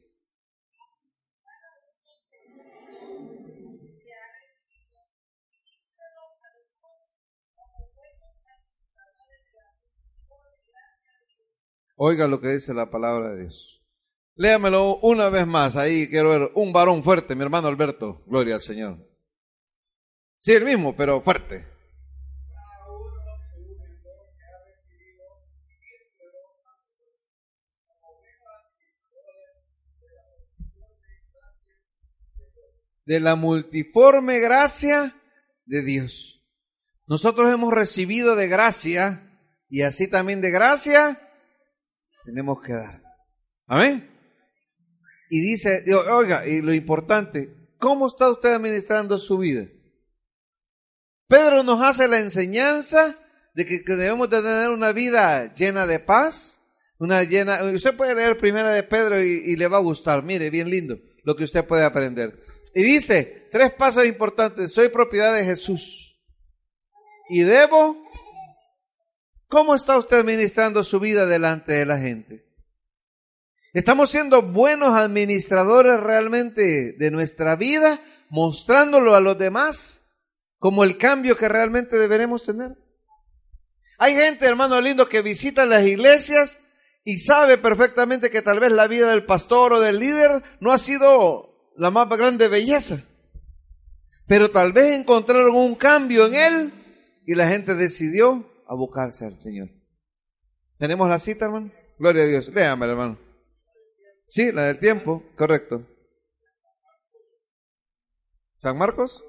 Oiga 11.98 12.28
lo 12.28 12.42
que 12.42 12.50
dice 12.50 12.74
la 12.74 12.92
palabra 12.92 13.30
de 13.30 13.44
Dios. 13.44 13.82
Léamelo 14.36 14.98
una 14.98 15.30
vez 15.30 15.48
más. 15.48 15.78
Ahí 15.78 16.10
quiero 16.10 16.30
ver 16.30 16.52
un 16.54 16.74
varón 16.74 17.04
fuerte, 17.04 17.36
mi 17.36 17.44
hermano 17.44 17.70
Alberto. 17.70 18.22
Gloria 18.28 18.56
al 18.56 18.62
Señor. 18.62 18.98
Sí, 20.38 20.52
el 20.52 20.66
mismo, 20.66 20.94
pero 20.96 21.22
fuerte. 21.22 21.75
De 33.06 33.20
la 33.20 33.36
multiforme 33.36 34.40
gracia 34.40 35.16
de 35.66 35.84
Dios. 35.84 36.44
Nosotros 37.08 37.54
hemos 37.54 37.74
recibido 37.74 38.36
de 38.36 38.48
gracia 38.48 39.40
y 39.70 39.82
así 39.82 40.08
también 40.08 40.42
de 40.42 40.52
gracia 40.52 41.22
tenemos 42.24 42.62
que 42.62 42.74
dar. 42.74 43.02
Amén. 43.68 44.10
Y 45.30 45.42
dice, 45.42 45.84
oiga, 46.12 46.48
y 46.48 46.62
lo 46.62 46.74
importante, 46.74 47.56
¿cómo 47.78 48.08
está 48.08 48.30
usted 48.30 48.54
administrando 48.54 49.20
su 49.20 49.38
vida? 49.38 49.68
Pedro 51.28 51.64
nos 51.64 51.82
hace 51.82 52.08
la 52.08 52.20
enseñanza 52.20 53.20
de 53.54 53.66
que, 53.66 53.80
debemos 53.86 54.30
de 54.30 54.42
tener 54.42 54.70
una 54.70 54.92
vida 54.92 55.54
llena 55.54 55.88
de 55.88 56.00
paz, 56.00 56.62
una 57.00 57.24
llena, 57.24 57.64
usted 57.64 57.96
puede 57.96 58.16
leer 58.16 58.38
primera 58.38 58.70
de 58.70 58.84
Pedro 58.84 59.24
y, 59.24 59.42
y 59.46 59.56
le 59.56 59.68
va 59.68 59.78
a 59.78 59.82
gustar, 59.82 60.24
mire, 60.24 60.50
bien 60.50 60.70
lindo 60.70 60.98
lo 61.24 61.36
que 61.36 61.44
usted 61.44 61.66
puede 61.66 61.84
aprender. 61.84 62.45
Y 62.76 62.84
dice, 62.84 63.48
tres 63.52 63.74
pasos 63.74 64.06
importantes, 64.06 64.72
soy 64.72 64.90
propiedad 64.90 65.34
de 65.34 65.44
Jesús 65.44 66.22
y 67.30 67.42
debo, 67.42 67.98
¿cómo 69.48 69.74
está 69.74 69.98
usted 69.98 70.18
administrando 70.18 70.84
su 70.84 71.00
vida 71.00 71.26
delante 71.26 71.72
de 71.72 71.86
la 71.88 71.98
gente? 71.98 72.46
¿Estamos 73.74 74.12
siendo 74.12 74.44
buenos 74.44 74.94
administradores 74.94 76.00
realmente 76.00 76.94
de 76.94 77.12
nuestra 77.12 77.56
vida, 77.56 78.00
mostrándolo 78.30 79.16
a 79.16 79.22
los 79.22 79.38
demás? 79.38 80.06
como 80.66 80.84
el 80.84 80.98
cambio 80.98 81.38
que 81.38 81.48
realmente 81.48 81.96
deberemos 81.96 82.42
tener. 82.42 82.76
Hay 84.00 84.16
gente, 84.16 84.48
hermano 84.48 84.82
lindo, 84.82 85.08
que 85.08 85.22
visita 85.22 85.64
las 85.66 85.86
iglesias 85.86 86.60
y 87.04 87.20
sabe 87.20 87.60
perfectamente 87.60 88.32
que 88.32 88.42
tal 88.42 88.60
vez 88.60 88.72
la 88.72 88.88
vida 88.88 89.12
del 89.12 89.26
pastor 89.26 89.74
o 89.74 89.80
del 89.80 90.00
líder 90.00 90.42
no 90.60 90.72
ha 90.72 90.80
sido 90.80 91.55
la 91.78 91.92
más 91.92 92.08
grande 92.10 92.48
belleza. 92.48 93.04
Pero 94.28 94.50
tal 94.50 94.74
vez 94.74 95.00
encontraron 95.00 95.56
un 95.56 95.76
cambio 95.76 96.26
en 96.28 96.36
él 96.36 96.74
y 97.26 97.36
la 97.36 97.48
gente 97.48 97.76
decidió 97.76 98.50
abocarse 98.68 99.26
al 99.26 99.40
Señor. 99.40 99.70
¿Tenemos 100.78 101.08
la 101.08 101.20
cita, 101.20 101.46
hermano? 101.46 101.72
Gloria 101.98 102.24
a 102.24 102.28
Dios. 102.28 102.50
Léame, 102.54 102.86
hermano. 102.86 103.20
Sí, 104.26 104.52
la 104.52 104.64
del 104.64 104.80
tiempo, 104.80 105.24
correcto. 105.36 105.86
¿San 108.58 108.78
Marcos? 108.78 109.24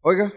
Oiga. 0.00 0.32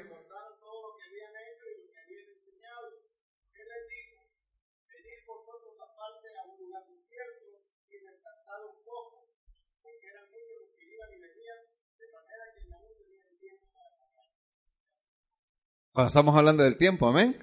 Cuando 15.98 16.10
estamos 16.10 16.36
hablando 16.36 16.62
del 16.62 16.78
tiempo, 16.78 17.08
amén. 17.08 17.36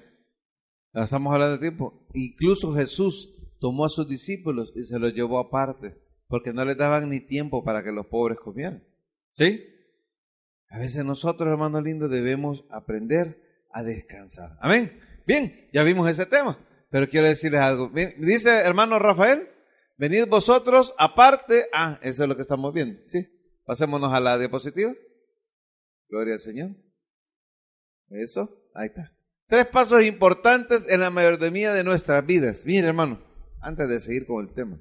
Estamos 0.93 1.33
hablando 1.33 1.57
del 1.57 1.59
tiempo. 1.59 2.07
Incluso 2.13 2.73
Jesús 2.73 3.35
tomó 3.59 3.83
a 3.83 3.89
sus 3.89 4.07
discípulos 4.07 4.71
y 4.77 4.85
se 4.85 4.97
los 4.97 5.13
llevó 5.13 5.39
aparte, 5.39 6.01
porque 6.29 6.53
no 6.53 6.63
les 6.63 6.77
daban 6.77 7.09
ni 7.09 7.19
tiempo 7.19 7.65
para 7.65 7.83
que 7.83 7.91
los 7.91 8.05
pobres 8.05 8.39
comieran. 8.39 8.81
¿Sí? 9.31 9.61
A 10.69 10.79
veces 10.79 11.03
nosotros, 11.03 11.51
hermanos 11.51 11.83
lindos, 11.83 12.09
debemos 12.09 12.63
aprender 12.69 13.65
a 13.73 13.83
descansar. 13.83 14.51
Amén. 14.61 15.01
Bien, 15.27 15.67
ya 15.73 15.83
vimos 15.83 16.09
ese 16.09 16.25
tema, 16.25 16.57
pero 16.89 17.09
quiero 17.09 17.27
decirles 17.27 17.59
algo. 17.59 17.91
dice 18.19 18.51
hermano 18.51 18.99
Rafael, 18.99 19.49
venid 19.97 20.29
vosotros 20.29 20.95
aparte. 20.97 21.65
Ah, 21.73 21.99
eso 22.01 22.23
es 22.23 22.29
lo 22.29 22.37
que 22.37 22.43
estamos 22.43 22.73
viendo. 22.73 23.01
Sí, 23.05 23.27
pasémonos 23.65 24.13
a 24.13 24.21
la 24.21 24.37
diapositiva. 24.37 24.93
Gloria 26.07 26.35
al 26.35 26.39
Señor. 26.39 26.84
Eso, 28.09 28.49
ahí 28.73 28.87
está. 28.87 29.11
Tres 29.47 29.67
pasos 29.67 30.03
importantes 30.03 30.89
en 30.89 31.01
la 31.01 31.09
mayordomía 31.09 31.73
de 31.73 31.83
nuestras 31.83 32.25
vidas. 32.25 32.65
Mire, 32.65 32.87
hermano, 32.87 33.21
antes 33.61 33.87
de 33.87 33.99
seguir 33.99 34.25
con 34.25 34.45
el 34.45 34.53
tema. 34.53 34.79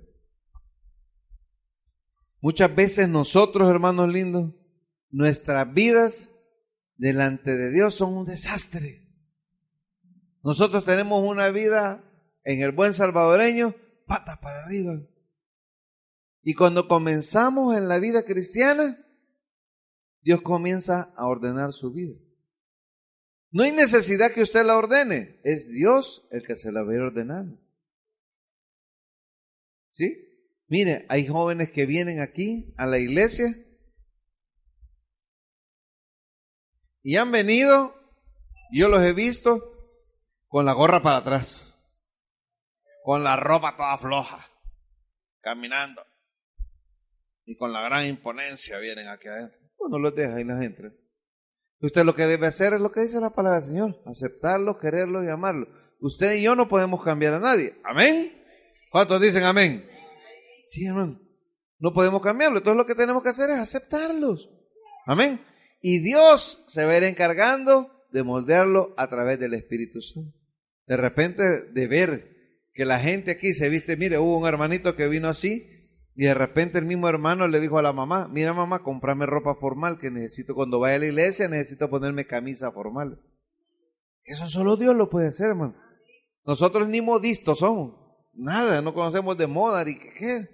Muchas 2.40 2.74
veces 2.74 3.08
nosotros, 3.08 3.68
hermanos 3.70 4.08
lindos, 4.08 4.54
nuestras 5.10 5.72
vidas 5.72 6.28
delante 6.96 7.56
de 7.56 7.70
Dios 7.70 7.94
son 7.94 8.14
un 8.14 8.26
desastre. 8.26 9.08
Nosotros 10.42 10.84
tenemos 10.84 11.26
una 11.26 11.48
vida 11.48 12.04
en 12.44 12.60
el 12.60 12.72
buen 12.72 12.92
salvadoreño, 12.92 13.74
pata 14.06 14.40
para 14.40 14.64
arriba. 14.64 15.00
Y 16.42 16.54
cuando 16.54 16.86
comenzamos 16.86 17.74
en 17.76 17.88
la 17.88 17.98
vida 17.98 18.24
cristiana, 18.24 18.98
Dios 20.20 20.42
comienza 20.42 21.14
a 21.16 21.26
ordenar 21.26 21.72
su 21.72 21.92
vida. 21.92 22.14
No 23.54 23.62
hay 23.62 23.72
necesidad 23.72 24.32
que 24.32 24.42
usted 24.42 24.66
la 24.66 24.76
ordene, 24.76 25.40
es 25.44 25.70
Dios 25.70 26.26
el 26.30 26.44
que 26.44 26.56
se 26.56 26.72
la 26.72 26.82
va 26.82 26.92
ordenando. 26.92 27.58
¿Sí? 29.92 30.28
Mire, 30.66 31.06
hay 31.08 31.26
jóvenes 31.26 31.70
que 31.70 31.86
vienen 31.86 32.20
aquí 32.20 32.74
a 32.76 32.86
la 32.86 32.98
iglesia 32.98 33.64
Y 37.06 37.18
han 37.18 37.30
venido, 37.30 37.94
yo 38.72 38.88
los 38.88 39.02
he 39.02 39.12
visto, 39.12 39.60
con 40.48 40.64
la 40.64 40.72
gorra 40.72 41.02
para 41.02 41.18
atrás, 41.18 41.78
con 43.02 43.22
la 43.22 43.36
ropa 43.36 43.76
toda 43.76 43.98
floja, 43.98 44.48
caminando. 45.42 46.02
Y 47.44 47.58
con 47.58 47.74
la 47.74 47.82
gran 47.82 48.06
imponencia 48.06 48.78
vienen 48.78 49.08
aquí 49.08 49.28
adentro. 49.28 49.60
Uno 49.76 49.98
los 49.98 50.14
deja 50.14 50.40
y 50.40 50.44
las 50.44 50.62
entra. 50.62 50.90
Usted 51.84 52.02
lo 52.02 52.14
que 52.14 52.26
debe 52.26 52.46
hacer 52.46 52.72
es 52.72 52.80
lo 52.80 52.90
que 52.90 53.02
dice 53.02 53.20
la 53.20 53.34
palabra 53.34 53.60
del 53.60 53.68
Señor, 53.68 54.02
aceptarlo, 54.06 54.78
quererlo 54.78 55.22
y 55.22 55.28
amarlo. 55.28 55.68
Usted 56.00 56.36
y 56.36 56.42
yo 56.42 56.56
no 56.56 56.66
podemos 56.66 57.04
cambiar 57.04 57.34
a 57.34 57.38
nadie. 57.38 57.74
Amén. 57.84 58.32
¿Cuántos 58.90 59.20
dicen 59.20 59.44
amén? 59.44 59.84
Sí, 60.62 60.86
hermano. 60.86 61.20
No 61.78 61.92
podemos 61.92 62.22
cambiarlo. 62.22 62.56
Entonces 62.56 62.78
lo 62.78 62.86
que 62.86 62.94
tenemos 62.94 63.22
que 63.22 63.28
hacer 63.28 63.50
es 63.50 63.58
aceptarlos. 63.58 64.48
Amén. 65.04 65.42
Y 65.82 65.98
Dios 65.98 66.64
se 66.68 66.86
va 66.86 66.92
a 66.92 66.96
ir 66.96 67.02
encargando 67.02 68.06
de 68.10 68.22
moldearlo 68.22 68.94
a 68.96 69.10
través 69.10 69.38
del 69.38 69.52
Espíritu 69.52 70.00
Santo. 70.00 70.34
De 70.86 70.96
repente 70.96 71.42
de 71.70 71.86
ver 71.86 72.30
que 72.72 72.86
la 72.86 72.98
gente 72.98 73.32
aquí 73.32 73.52
se 73.52 73.68
viste, 73.68 73.98
mire, 73.98 74.16
hubo 74.16 74.38
un 74.38 74.46
hermanito 74.46 74.96
que 74.96 75.06
vino 75.08 75.28
así 75.28 75.68
y 76.16 76.24
de 76.24 76.34
repente 76.34 76.78
el 76.78 76.84
mismo 76.84 77.08
hermano 77.08 77.48
le 77.48 77.60
dijo 77.60 77.78
a 77.78 77.82
la 77.82 77.92
mamá, 77.92 78.28
mira 78.28 78.52
mamá, 78.52 78.82
comprame 78.82 79.26
ropa 79.26 79.56
formal 79.56 79.98
que 79.98 80.10
necesito 80.10 80.54
cuando 80.54 80.78
vaya 80.78 80.96
a 80.96 80.98
la 81.00 81.06
iglesia, 81.06 81.48
necesito 81.48 81.90
ponerme 81.90 82.26
camisa 82.26 82.70
formal. 82.70 83.20
Eso 84.24 84.48
solo 84.48 84.76
Dios 84.76 84.94
lo 84.94 85.10
puede 85.10 85.28
hacer, 85.28 85.48
hermano. 85.48 85.74
Nosotros 86.46 86.88
ni 86.88 87.00
modistos 87.00 87.58
somos. 87.58 87.94
Nada, 88.32 88.80
no 88.80 88.94
conocemos 88.94 89.36
de 89.36 89.46
moda 89.46 89.84
ni 89.84 89.98
qué. 89.98 90.48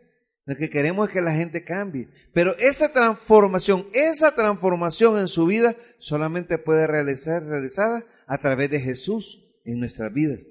Lo 0.46 0.56
que 0.56 0.70
queremos 0.70 1.08
es 1.08 1.14
que 1.14 1.20
la 1.20 1.32
gente 1.32 1.62
cambie. 1.62 2.08
Pero 2.32 2.56
esa 2.58 2.92
transformación, 2.92 3.86
esa 3.92 4.34
transformación 4.34 5.18
en 5.18 5.28
su 5.28 5.46
vida 5.46 5.76
solamente 5.98 6.58
puede 6.58 6.86
realizar 6.86 7.42
realizada 7.44 8.04
a 8.26 8.38
través 8.38 8.70
de 8.70 8.80
Jesús 8.80 9.44
en 9.64 9.78
nuestras 9.78 10.12
vidas. 10.12 10.48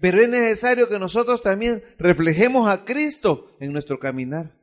Pero 0.00 0.20
es 0.20 0.28
necesario 0.28 0.88
que 0.88 0.98
nosotros 0.98 1.42
también 1.42 1.82
reflejemos 1.98 2.68
a 2.68 2.84
Cristo 2.84 3.54
en 3.60 3.72
nuestro 3.72 3.98
caminar. 3.98 4.56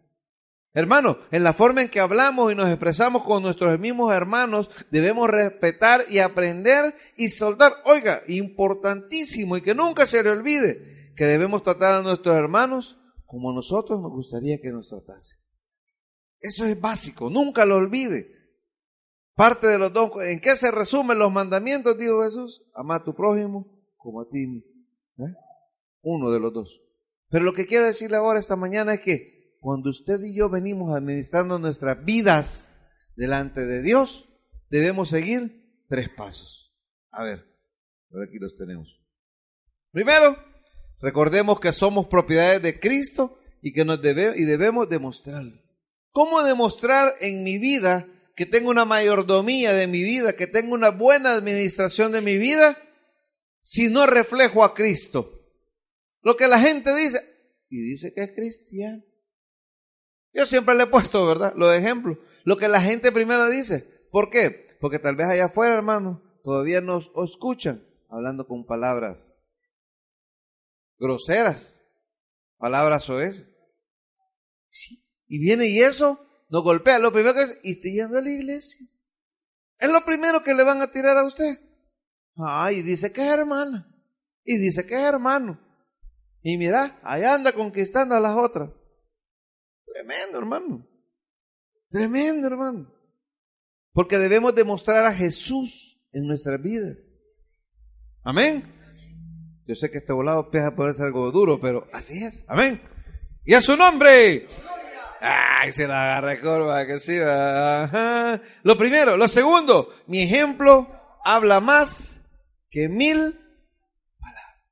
Hermano, 0.74 1.18
en 1.32 1.44
la 1.44 1.54
forma 1.54 1.82
en 1.82 1.90
que 1.90 2.00
hablamos 2.00 2.52
y 2.52 2.56
nos 2.56 2.70
expresamos 2.70 3.24
con 3.24 3.42
nuestros 3.42 3.80
mismos 3.80 4.14
hermanos, 4.14 4.70
debemos 4.92 5.30
respetar 5.30 6.06
y 6.10 6.20
aprender 6.20 6.96
y 7.16 7.30
soltar. 7.30 7.74
Oiga, 7.86 8.22
importantísimo 8.28 9.58
y 9.58 9.62
que 9.62 9.74
nunca 9.74 10.06
se 10.06 10.22
le 10.22 10.32
olvide 10.32 11.14
que 11.16 11.26
debemos 11.26 11.64
tratar 11.64 11.94
a 11.94 12.02
nuestros 12.04 12.36
hermanos 12.36 13.00
como 13.26 13.52
nosotros 13.52 14.02
nos 14.02 14.12
gustaría 14.12 14.60
que 14.60 14.70
nos 14.70 14.90
tratase. 14.90 15.38
Eso 16.40 16.66
es 16.66 16.80
básico, 16.80 17.30
nunca 17.30 17.66
lo 17.66 17.78
olvide. 17.78 18.32
Parte 19.36 19.68
de 19.68 19.78
los 19.78 19.94
dos, 19.94 20.12
¿en 20.24 20.40
qué 20.40 20.56
se 20.56 20.72
resumen 20.72 21.20
los 21.20 21.32
mandamientos? 21.32 21.98
Dijo 21.98 22.24
Jesús, 22.24 22.64
ama 22.74 22.96
a 22.96 23.04
tu 23.04 23.16
prójimo 23.16 23.68
como 23.98 24.22
a 24.22 24.30
ti 24.30 24.46
¿Eh? 24.46 24.77
Uno 26.02 26.32
de 26.32 26.40
los 26.40 26.54
dos. 26.54 26.82
Pero 27.30 27.46
lo 27.46 27.54
que 27.54 27.66
quiero 27.66 27.86
decirle 27.86 28.18
ahora 28.18 28.40
esta 28.40 28.56
mañana 28.56 28.94
es 28.94 29.02
que 29.02 29.58
cuando 29.60 29.90
usted 29.90 30.22
y 30.24 30.36
yo 30.36 30.50
venimos 30.50 30.96
administrando 30.96 31.60
nuestras 31.60 32.04
vidas 32.06 32.70
delante 33.16 33.66
de 33.66 33.82
Dios, 33.82 34.30
debemos 34.70 35.10
seguir 35.10 35.84
tres 35.90 36.10
pasos. 36.10 36.74
A 37.12 37.24
ver, 37.24 37.46
aquí 38.24 38.40
los 38.40 38.56
tenemos. 38.56 39.02
Primero, 39.92 40.38
Recordemos 41.00 41.60
que 41.60 41.74
somos 41.74 42.08
propiedades 42.08 42.62
de 42.62 42.80
Cristo 42.80 43.40
y 43.62 43.72
que 43.74 43.86
nos 43.86 44.02
debe, 44.02 44.34
y 44.36 44.44
debemos 44.44 44.90
demostrarlo. 44.90 45.62
¿Cómo 46.12 46.42
demostrar 46.44 47.14
en 47.22 47.44
mi 47.44 47.60
vida 47.60 48.08
que 48.36 48.46
tengo 48.46 48.70
una 48.72 48.86
mayordomía 48.86 49.74
de 49.74 49.88
mi 49.88 50.04
vida, 50.04 50.34
que 50.34 50.48
tengo 50.48 50.74
una 50.74 50.90
buena 50.90 51.34
administración 51.34 52.12
de 52.12 52.22
mi 52.22 52.38
vida, 52.38 52.78
si 53.62 53.90
no 53.90 54.08
reflejo 54.08 54.64
a 54.64 54.74
Cristo? 54.74 55.37
Lo 56.28 56.36
que 56.36 56.50
la 56.50 56.60
gente 56.60 56.94
dice, 56.94 57.22
y 57.70 57.80
dice 57.80 58.14
que 58.14 58.22
es 58.22 58.32
cristiano. 58.34 59.02
Yo 60.34 60.46
siempre 60.46 60.76
le 60.76 60.84
he 60.84 60.88
puesto, 60.88 61.26
¿verdad? 61.26 61.54
Los 61.56 61.74
ejemplos. 61.74 62.18
Lo 62.44 62.58
que 62.58 62.68
la 62.68 62.82
gente 62.82 63.14
primero 63.14 63.48
dice. 63.50 64.10
¿Por 64.12 64.30
qué? 64.30 64.68
Porque 64.82 65.00
tal 65.00 65.16
vez 65.16 65.28
allá 65.28 65.46
afuera, 65.46 65.76
hermano, 65.76 66.22
todavía 66.44 66.82
nos 66.82 67.14
escuchan 67.24 67.82
hablando 68.10 68.46
con 68.46 68.66
palabras 68.66 69.38
groseras, 71.00 71.82
palabras 72.58 73.10
oesas. 73.10 73.48
Sí. 74.68 75.08
Y 75.28 75.40
viene 75.40 75.68
y 75.68 75.82
eso 75.82 76.28
nos 76.50 76.62
golpea. 76.62 77.00
Lo 77.00 77.14
primero 77.14 77.36
que 77.36 77.44
es, 77.44 77.58
y 77.64 77.72
estoy 77.72 77.94
yendo 77.94 78.18
a 78.18 78.22
la 78.22 78.32
iglesia. 78.32 78.86
Es 79.80 79.90
lo 79.90 80.04
primero 80.04 80.44
que 80.44 80.54
le 80.54 80.66
van 80.66 80.82
a 80.82 80.92
tirar 80.92 81.18
a 81.18 81.24
usted. 81.24 81.58
Ay, 82.36 82.80
y 82.80 82.82
dice 82.82 83.14
que 83.14 83.22
es 83.22 83.32
hermana. 83.32 83.90
Y 84.44 84.58
dice 84.58 84.86
que 84.86 84.96
es 84.96 85.04
hermano. 85.04 85.66
Y 86.50 86.58
mira, 86.58 86.98
allá 87.04 87.34
anda 87.34 87.52
conquistando 87.52 88.16
a 88.16 88.22
las 88.22 88.34
otras. 88.38 88.70
Tremendo, 89.86 90.38
hermano. 90.38 90.88
Tremendo, 91.90 92.48
hermano. 92.48 92.90
Porque 93.92 94.18
debemos 94.18 94.56
demostrar 94.56 95.06
a 95.06 95.12
Jesús 95.12 96.02
en 96.14 96.26
nuestras 96.26 96.62
vidas. 96.62 97.06
Amén. 98.24 98.64
Yo 99.66 99.76
sé 99.76 99.92
que 99.92 99.98
este 99.98 100.14
volado 100.14 100.46
empieza 100.46 100.68
a 100.68 100.76
poder 100.78 100.94
ser 100.94 101.08
algo 101.08 101.30
duro, 101.32 101.60
pero 101.60 101.86
así 101.92 102.24
es. 102.24 102.46
Amén. 102.48 102.82
Y 103.44 103.54
a 103.54 103.62
su 103.62 103.76
nombre. 103.76 104.48
Ay, 105.20 105.74
se 105.74 105.86
la 105.86 106.18
agarra 106.18 106.40
corva, 106.40 106.86
que 106.86 107.02
sí. 107.02 107.18
Lo 108.64 108.78
primero. 108.78 109.18
Lo 109.18 109.28
segundo, 109.28 109.94
mi 110.08 110.22
ejemplo 110.22 110.90
habla 111.26 111.60
más 111.60 112.22
que 112.70 112.88
mil 112.88 113.38
palabras. 114.18 114.64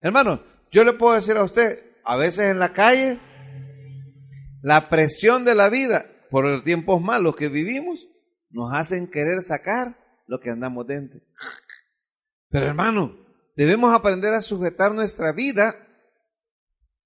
Hermano, 0.00 0.57
yo 0.70 0.84
le 0.84 0.92
puedo 0.92 1.14
decir 1.14 1.36
a 1.36 1.44
usted, 1.44 1.82
a 2.04 2.16
veces 2.16 2.50
en 2.50 2.58
la 2.58 2.72
calle, 2.72 3.18
la 4.62 4.88
presión 4.88 5.44
de 5.44 5.54
la 5.54 5.68
vida 5.68 6.06
por 6.30 6.44
los 6.44 6.64
tiempos 6.64 7.00
malos 7.00 7.36
que 7.36 7.48
vivimos 7.48 8.08
nos 8.50 8.72
hacen 8.72 9.08
querer 9.08 9.42
sacar 9.42 9.96
lo 10.26 10.40
que 10.40 10.50
andamos 10.50 10.86
dentro. 10.86 11.20
Pero 12.50 12.66
hermano, 12.66 13.16
debemos 13.56 13.94
aprender 13.94 14.32
a 14.34 14.42
sujetar 14.42 14.92
nuestra 14.92 15.32
vida 15.32 15.74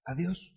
a 0.05 0.15
Dios. 0.15 0.53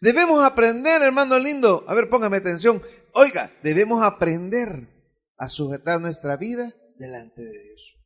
Debemos 0.00 0.44
aprender, 0.44 1.02
hermano 1.02 1.38
lindo, 1.38 1.84
a 1.86 1.94
ver, 1.94 2.08
póngame 2.08 2.38
atención. 2.38 2.82
Oiga, 3.14 3.52
debemos 3.62 4.02
aprender 4.02 4.88
a 5.36 5.48
sujetar 5.48 6.00
nuestra 6.00 6.36
vida 6.36 6.74
delante 6.96 7.42
de 7.42 7.62
Dios. 7.64 8.01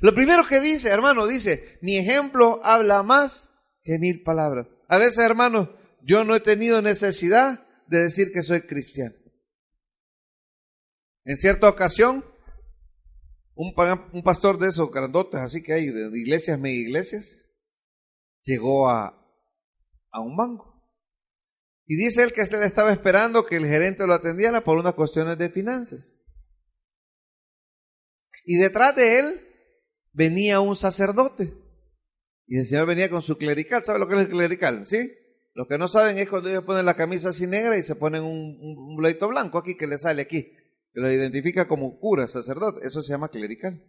Lo 0.00 0.14
primero 0.14 0.46
que 0.46 0.60
dice, 0.60 0.88
hermano, 0.88 1.26
dice, 1.26 1.78
mi 1.80 1.96
ejemplo 1.96 2.60
habla 2.64 3.02
más 3.02 3.52
que 3.82 3.98
mil 3.98 4.22
palabras. 4.22 4.66
A 4.88 4.98
veces, 4.98 5.18
hermano, 5.18 5.76
yo 6.02 6.24
no 6.24 6.34
he 6.34 6.40
tenido 6.40 6.82
necesidad 6.82 7.66
de 7.86 8.02
decir 8.02 8.32
que 8.32 8.42
soy 8.42 8.62
cristiano. 8.62 9.14
En 11.24 11.36
cierta 11.36 11.68
ocasión, 11.68 12.24
un, 13.54 13.72
pastor 14.22 14.58
de 14.58 14.68
esos 14.68 14.90
grandotes, 14.90 15.40
así 15.40 15.62
que 15.62 15.72
hay, 15.72 15.86
de 15.86 16.18
iglesias, 16.18 16.58
mega 16.58 16.74
iglesias, 16.74 17.48
llegó 18.42 18.90
a, 18.90 19.06
a 20.10 20.20
un 20.20 20.36
banco. 20.36 20.74
Y 21.86 21.96
dice 21.96 22.22
él 22.22 22.32
que 22.32 22.42
él 22.42 22.62
estaba 22.62 22.92
esperando 22.92 23.44
que 23.46 23.56
el 23.56 23.66
gerente 23.66 24.06
lo 24.06 24.14
atendiera 24.14 24.64
por 24.64 24.78
unas 24.78 24.94
cuestiones 24.94 25.38
de 25.38 25.50
finanzas. 25.50 26.18
Y 28.44 28.56
detrás 28.56 28.94
de 28.96 29.18
él 29.18 29.53
venía 30.14 30.60
un 30.60 30.76
sacerdote. 30.76 31.52
Y 32.46 32.58
el 32.58 32.66
Señor 32.66 32.86
venía 32.86 33.10
con 33.10 33.20
su 33.20 33.36
clerical. 33.36 33.84
¿Sabe 33.84 33.98
lo 33.98 34.08
que 34.08 34.14
es 34.14 34.20
el 34.20 34.28
clerical? 34.28 34.86
¿Sí? 34.86 35.12
Los 35.54 35.68
que 35.68 35.78
no 35.78 35.88
saben 35.88 36.18
es 36.18 36.28
cuando 36.28 36.48
ellos 36.48 36.64
ponen 36.64 36.86
la 36.86 36.94
camisa 36.94 37.28
así 37.28 37.46
negra 37.46 37.76
y 37.76 37.82
se 37.82 37.96
ponen 37.96 38.22
un, 38.22 38.58
un, 38.60 38.96
blanco 38.96 39.58
aquí 39.58 39.76
que 39.76 39.86
le 39.86 39.98
sale 39.98 40.22
aquí. 40.22 40.52
Que 40.92 41.00
lo 41.00 41.12
identifica 41.12 41.66
como 41.68 41.98
cura, 41.98 42.26
sacerdote. 42.26 42.86
Eso 42.86 43.02
se 43.02 43.12
llama 43.12 43.28
clerical. 43.28 43.82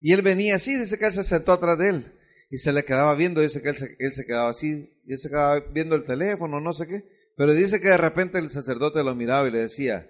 Y 0.00 0.12
él 0.12 0.22
venía 0.22 0.56
así, 0.56 0.76
dice 0.76 0.98
que 0.98 1.06
él 1.06 1.12
se 1.12 1.24
sentó 1.24 1.52
atrás 1.52 1.78
de 1.78 1.88
él. 1.88 2.12
Y 2.50 2.58
se 2.58 2.72
le 2.72 2.84
quedaba 2.84 3.14
viendo, 3.14 3.40
dice 3.40 3.62
que 3.62 3.70
él 3.70 3.76
se, 3.76 3.96
él 3.98 4.12
se 4.12 4.24
quedaba 4.24 4.50
así. 4.50 5.00
Y 5.04 5.12
él 5.12 5.18
se 5.18 5.28
quedaba 5.28 5.60
viendo 5.60 5.96
el 5.96 6.04
teléfono, 6.04 6.60
no 6.60 6.72
sé 6.72 6.86
qué. 6.86 7.04
Pero 7.36 7.54
dice 7.54 7.80
que 7.80 7.88
de 7.88 7.98
repente 7.98 8.38
el 8.38 8.50
sacerdote 8.50 9.02
lo 9.02 9.14
miraba 9.14 9.48
y 9.48 9.50
le 9.50 9.60
decía, 9.60 10.08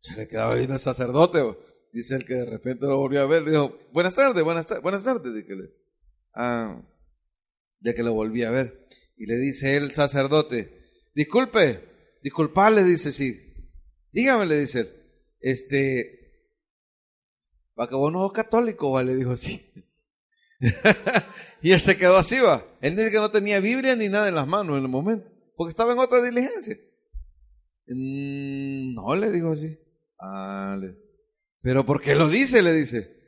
se 0.00 0.16
le 0.16 0.28
quedaba 0.28 0.54
viendo 0.54 0.74
el 0.74 0.80
sacerdote. 0.80 1.42
Dice 1.92 2.16
el 2.16 2.24
que 2.24 2.34
de 2.34 2.44
repente 2.44 2.86
lo 2.86 2.98
volvió 2.98 3.22
a 3.22 3.26
ver, 3.26 3.44
dijo, 3.44 3.78
buenas 3.92 4.14
tardes, 4.14 4.44
buenas, 4.44 4.66
tardes, 4.66 4.82
buenas 4.82 5.04
tardes. 5.04 5.32
De 5.32 5.44
que, 5.44 5.54
ah, 6.34 6.82
de 7.80 7.94
que 7.94 8.02
lo 8.02 8.14
volví 8.14 8.44
a 8.44 8.50
ver. 8.50 8.86
Y 9.16 9.26
le 9.26 9.36
dice 9.36 9.76
el 9.76 9.92
sacerdote, 9.92 10.82
disculpe, 11.14 11.82
disculpale, 12.22 12.84
dice, 12.84 13.12
sí. 13.12 13.54
Dígame, 14.12 14.46
le 14.46 14.60
dice, 14.60 14.90
este, 15.40 16.18
para 17.74 17.88
que 17.88 17.94
vos 17.94 18.12
no 18.12 18.20
sos 18.20 18.32
católico, 18.32 18.92
va, 18.92 19.02
le 19.02 19.16
dijo, 19.16 19.34
sí. 19.34 19.72
y 21.62 21.72
él 21.72 21.80
se 21.80 21.96
quedó 21.96 22.16
así, 22.16 22.38
va. 22.38 22.66
Él 22.80 22.96
dice 22.96 23.10
que 23.10 23.18
no 23.18 23.30
tenía 23.30 23.60
Biblia 23.60 23.96
ni 23.96 24.08
nada 24.08 24.28
en 24.28 24.34
las 24.34 24.46
manos 24.46 24.76
en 24.76 24.82
el 24.82 24.88
momento, 24.88 25.30
porque 25.56 25.70
estaba 25.70 25.92
en 25.92 25.98
otra 25.98 26.22
diligencia. 26.22 26.76
Mm, 27.86 28.94
no, 28.94 29.16
le 29.16 29.30
dijo 29.30 29.52
así. 29.52 29.78
Ah, 30.20 30.78
pero 31.62 31.84
¿por 31.84 32.00
qué 32.00 32.14
lo 32.14 32.28
dice? 32.28 32.62
Le 32.62 32.72
dice. 32.72 33.18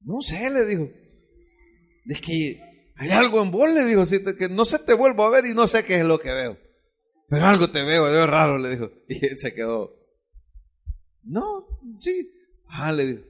No 0.00 0.20
sé, 0.20 0.50
le 0.50 0.64
dijo. 0.64 0.90
Es 2.06 2.20
que 2.20 2.60
hay 2.96 3.10
algo 3.10 3.42
en 3.42 3.50
vos, 3.50 3.72
le 3.72 3.84
dijo, 3.84 4.04
que 4.36 4.48
no 4.48 4.64
sé, 4.64 4.78
te 4.78 4.94
vuelvo 4.94 5.24
a 5.24 5.30
ver 5.30 5.46
y 5.46 5.54
no 5.54 5.66
sé 5.68 5.84
qué 5.84 5.96
es 5.96 6.04
lo 6.04 6.18
que 6.18 6.32
veo. 6.32 6.58
Pero 7.28 7.46
algo 7.46 7.70
te 7.70 7.82
veo, 7.82 8.04
veo 8.04 8.26
raro, 8.26 8.58
le 8.58 8.70
dijo. 8.70 8.90
Y 9.08 9.24
él 9.24 9.38
se 9.38 9.54
quedó. 9.54 9.94
No, 11.22 11.66
sí. 11.98 12.30
Ah, 12.68 12.92
le 12.92 13.06
dijo. 13.06 13.22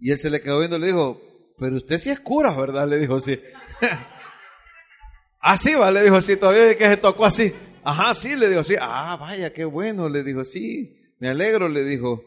Y 0.00 0.12
él 0.12 0.18
se 0.18 0.30
le 0.30 0.40
quedó 0.40 0.60
viendo 0.60 0.78
le 0.78 0.86
dijo, 0.86 1.20
pero 1.58 1.76
usted 1.76 1.98
sí 1.98 2.10
es 2.10 2.20
cura, 2.20 2.54
¿verdad? 2.54 2.88
Le 2.88 2.98
dijo, 2.98 3.20
sí. 3.20 3.40
así 5.40 5.74
va, 5.74 5.90
le 5.90 6.02
dijo, 6.02 6.20
sí, 6.20 6.36
todavía 6.36 6.76
que 6.76 6.88
se 6.88 6.96
tocó 6.98 7.24
así. 7.24 7.52
Ajá, 7.82 8.14
sí, 8.14 8.36
le 8.36 8.48
dijo, 8.48 8.62
sí. 8.62 8.76
Ah, 8.80 9.16
vaya, 9.18 9.52
qué 9.52 9.64
bueno, 9.64 10.08
le 10.08 10.22
dijo, 10.22 10.44
sí. 10.44 10.96
Me 11.18 11.28
alegro, 11.28 11.68
le 11.68 11.82
dijo. 11.84 12.24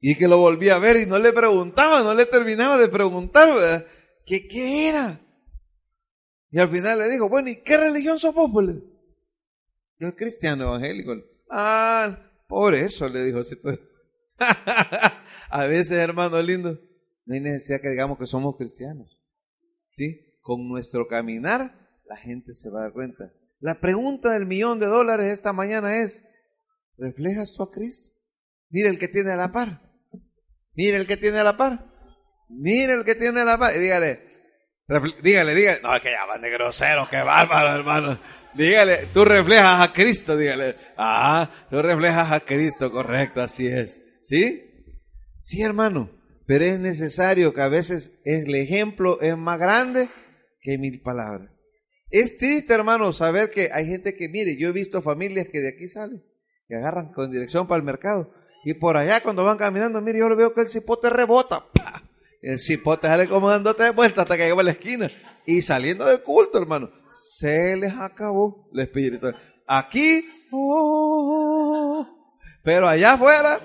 Y 0.00 0.14
que 0.16 0.28
lo 0.28 0.38
volví 0.38 0.68
a 0.68 0.78
ver 0.78 0.96
y 0.96 1.06
no 1.06 1.18
le 1.18 1.32
preguntaba, 1.32 2.02
no 2.02 2.14
le 2.14 2.26
terminaba 2.26 2.78
de 2.78 2.88
preguntar. 2.88 3.86
¿Qué, 4.24 4.46
qué 4.46 4.88
era? 4.88 5.20
Y 6.50 6.58
al 6.58 6.68
final 6.68 6.98
le 6.98 7.08
dijo, 7.08 7.28
bueno, 7.28 7.48
¿y 7.48 7.62
qué 7.62 7.76
religión 7.76 8.18
sos 8.18 8.34
vos? 8.34 8.50
Pues 8.52 8.76
yo 9.98 10.14
cristiano 10.14 10.64
evangélico. 10.64 11.14
Ah, 11.50 12.18
por 12.48 12.74
eso 12.74 13.08
le 13.08 13.24
dijo. 13.24 13.40
a 15.50 15.66
veces, 15.66 15.92
hermano 15.92 16.40
lindo, 16.42 16.78
no 17.24 17.34
hay 17.34 17.40
necesidad 17.40 17.80
que 17.80 17.90
digamos 17.90 18.18
que 18.18 18.26
somos 18.26 18.56
cristianos. 18.56 19.20
¿Sí? 19.88 20.38
Con 20.40 20.68
nuestro 20.68 21.08
caminar, 21.08 21.88
la 22.06 22.16
gente 22.16 22.54
se 22.54 22.70
va 22.70 22.80
a 22.80 22.82
dar 22.84 22.92
cuenta. 22.92 23.32
La 23.58 23.80
pregunta 23.80 24.32
del 24.32 24.46
millón 24.46 24.78
de 24.78 24.86
dólares 24.86 25.32
esta 25.32 25.52
mañana 25.52 26.02
es, 26.02 26.24
¿reflejas 26.98 27.54
tú 27.54 27.62
a 27.62 27.70
Cristo? 27.70 28.10
Mira 28.68 28.90
el 28.90 28.98
que 28.98 29.08
tiene 29.08 29.32
a 29.32 29.36
la 29.36 29.50
par. 29.50 29.85
Mire 30.76 30.98
el 30.98 31.06
que 31.06 31.16
tiene 31.16 31.42
la 31.42 31.56
par. 31.56 31.84
Mire 32.48 32.92
el 32.92 33.04
que 33.04 33.14
tiene 33.14 33.44
la 33.44 33.58
par. 33.58 33.74
Y 33.74 33.78
dígale, 33.78 34.20
dígale, 35.22 35.54
dígale. 35.54 35.80
No, 35.82 35.96
es 35.96 36.02
que 36.02 36.10
ya 36.10 36.26
van 36.26 36.42
de 36.42 36.50
grosero, 36.50 37.08
qué 37.10 37.22
bárbaro, 37.22 37.70
hermano. 37.74 38.20
Dígale, 38.54 39.06
tú 39.12 39.24
reflejas 39.24 39.80
a 39.80 39.92
Cristo, 39.92 40.36
dígale. 40.36 40.76
Ah, 40.96 41.50
tú 41.70 41.80
reflejas 41.82 42.30
a 42.30 42.40
Cristo, 42.40 42.92
correcto, 42.92 43.42
así 43.42 43.66
es. 43.66 44.02
¿Sí? 44.22 44.62
Sí, 45.42 45.62
hermano. 45.62 46.10
Pero 46.46 46.64
es 46.64 46.78
necesario 46.78 47.52
que 47.52 47.60
a 47.60 47.68
veces 47.68 48.20
el 48.24 48.54
ejemplo 48.54 49.20
es 49.20 49.36
más 49.36 49.58
grande 49.58 50.08
que 50.60 50.78
mil 50.78 51.00
palabras. 51.02 51.64
Es 52.08 52.36
triste, 52.36 52.72
hermano, 52.72 53.12
saber 53.12 53.50
que 53.50 53.70
hay 53.72 53.86
gente 53.86 54.14
que, 54.14 54.28
mire, 54.28 54.56
yo 54.56 54.68
he 54.68 54.72
visto 54.72 55.02
familias 55.02 55.48
que 55.50 55.60
de 55.60 55.70
aquí 55.70 55.88
salen, 55.88 56.22
que 56.68 56.76
agarran 56.76 57.12
con 57.12 57.32
dirección 57.32 57.66
para 57.66 57.78
el 57.78 57.84
mercado 57.84 58.32
y 58.66 58.74
por 58.74 58.96
allá 58.96 59.22
cuando 59.22 59.44
van 59.44 59.58
caminando, 59.58 60.00
mire, 60.00 60.18
yo 60.18 60.28
le 60.28 60.34
veo 60.34 60.52
que 60.52 60.62
el 60.62 60.68
cipote 60.68 61.08
rebota. 61.08 61.66
El 62.42 62.58
cipote 62.58 63.06
sale 63.06 63.28
como 63.28 63.48
dando 63.48 63.72
tres 63.74 63.94
vueltas 63.94 64.22
hasta 64.24 64.36
que 64.36 64.42
llega 64.42 64.60
a 64.60 64.64
la 64.64 64.72
esquina. 64.72 65.08
Y 65.46 65.62
saliendo 65.62 66.04
del 66.04 66.20
culto, 66.20 66.58
hermano, 66.58 66.90
se 67.08 67.76
les 67.76 67.94
acabó 67.94 68.68
el 68.74 68.80
espíritu. 68.80 69.32
Aquí, 69.68 70.28
oh, 70.50 72.08
pero 72.64 72.88
allá 72.88 73.12
afuera, 73.12 73.60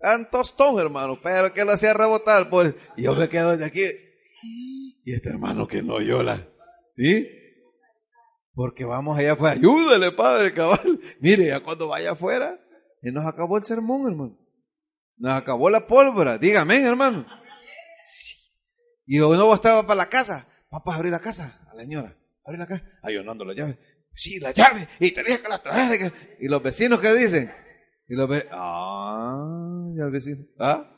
eran 0.00 0.30
tostón, 0.30 0.78
hermano, 0.78 1.18
pero 1.20 1.52
que 1.52 1.64
lo 1.64 1.72
hacía 1.72 1.92
rebotar. 1.92 2.48
Pues, 2.48 2.76
y 2.96 3.02
yo 3.02 3.16
me 3.16 3.28
quedo 3.28 3.56
de 3.56 3.64
aquí. 3.64 3.84
Y 5.04 5.12
este 5.12 5.30
hermano 5.30 5.66
que 5.66 5.82
no 5.82 5.98
llora, 5.98 6.38
¿Sí? 6.94 7.28
Porque 8.54 8.84
vamos 8.84 9.18
allá 9.18 9.32
afuera. 9.32 9.56
Ayúdele, 9.56 10.12
padre, 10.12 10.54
cabal. 10.54 11.00
Mire, 11.18 11.46
ya 11.48 11.58
cuando 11.64 11.88
vaya 11.88 12.12
afuera, 12.12 12.60
y 13.04 13.12
nos 13.12 13.26
acabó 13.26 13.58
el 13.58 13.64
sermón, 13.64 14.10
hermano. 14.10 14.38
Nos 15.16 15.34
acabó 15.34 15.70
la 15.70 15.86
pólvora. 15.86 16.38
Dígame, 16.38 16.82
hermano. 16.82 17.26
Y 19.06 19.20
uno 19.20 19.52
estaba 19.54 19.86
para 19.86 19.98
la 19.98 20.08
casa. 20.08 20.48
Papá, 20.70 20.96
abrí 20.96 21.10
la 21.10 21.20
casa 21.20 21.60
a 21.70 21.74
la 21.74 21.82
señora. 21.82 22.16
Abrí 22.44 22.58
la 22.58 22.66
casa. 22.66 22.84
Ayunando 23.02 23.44
la 23.44 23.54
llave. 23.54 23.78
Sí, 24.14 24.40
la 24.40 24.52
llave. 24.52 24.88
Y 24.98 25.10
tenía 25.12 25.40
que 25.40 25.48
la 25.48 25.62
traer. 25.62 26.12
Y 26.40 26.48
los 26.48 26.62
vecinos, 26.62 27.00
¿qué 27.00 27.12
dicen? 27.14 27.52
Y 28.08 28.14
los 28.14 28.28
vecinos. 28.28 28.54
Ah, 28.56 29.86
ya 29.96 30.04
el 30.04 30.10
vecino. 30.10 30.44
¿Ah? 30.58 30.90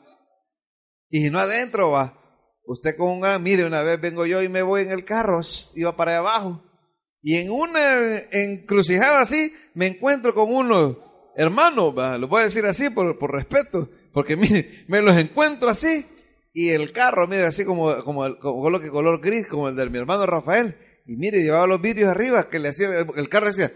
Y 1.09 1.29
no 1.29 1.39
adentro 1.39 1.91
va. 1.91 2.17
Usted 2.63 2.95
con 2.97 3.09
un 3.09 3.21
gran, 3.21 3.41
mire, 3.43 3.65
una 3.65 3.81
vez 3.81 3.99
vengo 3.99 4.25
yo 4.25 4.41
y 4.41 4.49
me 4.49 4.61
voy 4.61 4.81
en 4.81 4.91
el 4.91 5.05
carro, 5.05 5.41
iba 5.75 5.95
para 5.95 6.11
allá 6.11 6.19
abajo. 6.19 6.63
Y 7.21 7.37
en 7.37 7.49
una 7.49 8.17
encrucijada 8.31 9.21
así, 9.21 9.53
me 9.73 9.87
encuentro 9.87 10.33
con 10.33 10.53
unos 11.37 11.45
hermanos, 11.45 12.19
lo 12.19 12.27
voy 12.27 12.41
a 12.41 12.45
decir 12.45 12.65
así 12.65 12.89
por, 12.89 13.17
por 13.17 13.33
respeto, 13.33 13.89
porque 14.11 14.35
mire, 14.37 14.85
me 14.87 15.01
los 15.01 15.15
encuentro 15.15 15.69
así, 15.69 16.05
y 16.53 16.69
el 16.69 16.91
carro, 16.91 17.27
mire, 17.27 17.45
así 17.45 17.65
como, 17.65 18.03
como, 18.03 18.25
el, 18.25 18.37
color 18.39 19.21
gris, 19.21 19.47
como 19.47 19.69
el 19.69 19.75
de 19.75 19.89
mi 19.89 19.99
hermano 19.99 20.25
Rafael, 20.25 20.75
y 21.05 21.15
mire, 21.15 21.43
llevaba 21.43 21.67
los 21.67 21.79
vidrios 21.79 22.09
arriba, 22.09 22.49
que 22.49 22.59
le 22.59 22.69
hacía, 22.69 22.89
el 23.15 23.29
carro 23.29 23.47
decía, 23.47 23.71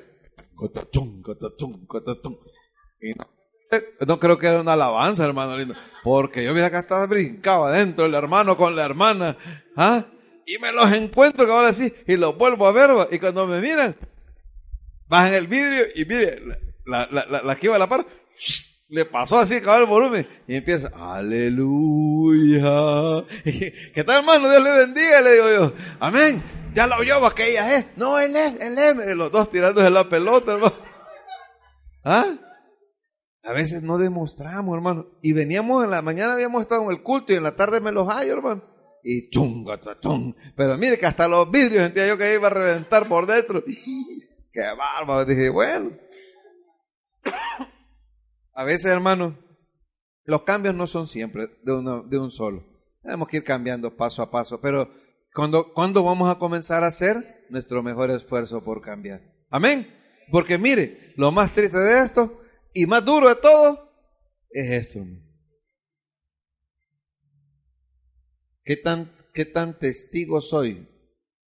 y 3.02 3.14
no, 3.16 3.28
no 4.06 4.20
creo 4.20 4.38
que 4.38 4.48
era 4.48 4.62
una 4.62 4.74
alabanza, 4.74 5.26
hermano 5.26 5.58
lindo. 5.58 5.76
Porque 6.04 6.44
yo 6.44 6.54
mira 6.54 6.68
acá 6.68 6.80
estaba 6.80 7.06
brincaba 7.08 7.70
adentro 7.70 8.06
el 8.06 8.14
hermano 8.14 8.58
con 8.58 8.76
la 8.76 8.86
hermana. 8.86 9.38
¿ah? 9.76 10.06
Y 10.46 10.60
me 10.60 10.72
los 10.72 10.92
encuentro 10.94 11.46
que 11.46 11.52
ahora 11.52 11.70
así 11.70 11.92
y 12.08 12.16
los 12.16 12.38
vuelvo 12.38 12.68
a 12.68 12.72
ver. 12.72 12.92
Y 13.12 13.20
cuando 13.20 13.48
me 13.48 13.60
miran, 13.60 13.96
bajan 15.08 15.34
el 15.34 15.48
vidrio 15.48 15.86
y 15.96 16.06
mire, 16.06 16.42
la, 16.86 17.08
la, 17.12 17.26
la, 17.26 17.42
la 17.44 17.56
que 17.56 17.68
iba 17.68 17.76
a 17.76 17.80
la 17.80 17.90
par, 17.90 18.06
le 18.92 19.06
pasó 19.06 19.40
así, 19.40 19.56
acabó 19.56 19.78
el 19.78 19.86
volumen. 19.86 20.28
Y 20.48 20.56
empieza, 20.58 20.92
aleluya. 20.94 22.72
¿Qué 23.44 24.04
tal, 24.06 24.20
hermano? 24.20 24.50
Dios 24.50 24.62
le 24.62 24.72
bendiga, 24.74 25.22
le 25.22 25.34
digo 25.34 25.50
yo. 25.50 25.74
Amén. 26.00 26.44
Ya 26.74 26.88
lo 26.88 26.98
oyó, 26.98 27.34
que 27.34 27.52
ella 27.52 27.78
es. 27.78 27.86
No, 27.96 28.20
él 28.20 28.36
es, 28.36 28.60
él 28.60 28.78
es. 28.78 29.16
Los 29.16 29.32
dos 29.32 29.50
tirándose 29.50 29.90
la 29.90 30.10
pelota, 30.10 30.52
hermano. 30.52 30.76
¿Ah? 32.04 32.26
A 33.44 33.54
veces 33.54 33.82
no 33.82 33.98
demostramos, 33.98 34.76
hermano. 34.76 35.08
Y 35.22 35.32
veníamos 35.32 35.86
en 35.86 35.92
la 35.92 36.02
mañana, 36.02 36.34
habíamos 36.34 36.62
estado 36.62 36.84
en 36.84 36.92
el 36.92 37.02
culto 37.02 37.32
y 37.32 37.38
en 37.38 37.44
la 37.44 37.56
tarde 37.56 37.80
me 37.80 37.94
los 37.94 38.08
hallo, 38.10 38.34
hermano. 38.34 38.64
Y 39.04 39.30
chunga, 39.30 39.80
chum. 40.02 40.34
Pero 40.56 40.78
mire 40.78 41.00
que 41.00 41.06
hasta 41.06 41.30
los 41.30 41.50
vidrios 41.50 41.84
sentía 41.84 42.08
yo 42.08 42.18
que 42.18 42.34
iba 42.34 42.48
a 42.48 42.52
reventar 42.52 43.08
por 43.08 43.26
dentro. 43.26 43.64
Qué 44.52 44.62
bárbaro. 44.78 45.24
Dije, 45.24 45.50
bueno. 45.50 45.92
A 48.54 48.64
veces, 48.64 48.86
hermano, 48.86 49.38
los 50.26 50.44
cambios 50.44 50.76
no 50.76 50.88
son 50.88 51.08
siempre 51.08 51.48
de, 51.64 51.74
uno, 51.74 52.04
de 52.04 52.20
un 52.20 52.32
solo. 52.32 52.66
Tenemos 53.02 53.28
que 53.28 53.38
ir 53.38 53.44
cambiando 53.44 53.96
paso 53.96 54.22
a 54.22 54.30
paso. 54.30 54.60
Pero 54.62 54.92
cuando, 55.34 55.74
¿cuándo 55.74 56.04
vamos 56.04 56.30
a 56.30 56.38
comenzar 56.38 56.84
a 56.84 56.88
hacer 56.88 57.46
nuestro 57.50 57.82
mejor 57.82 58.12
esfuerzo 58.12 58.64
por 58.64 58.82
cambiar? 58.82 59.22
Amén. 59.50 59.88
Porque 60.32 60.58
mire, 60.58 61.14
lo 61.18 61.32
más 61.32 61.54
triste 61.54 61.78
de 61.78 62.00
esto 62.06 62.42
y 62.74 62.86
más 62.86 63.04
duro 63.04 63.30
de 63.30 63.36
todo 63.36 63.92
es 64.50 64.72
esto. 64.72 65.00
¿Qué 68.64 68.78
tan, 68.78 69.16
¿Qué 69.34 69.46
tan 69.46 69.78
testigo 69.80 70.40
soy 70.42 70.88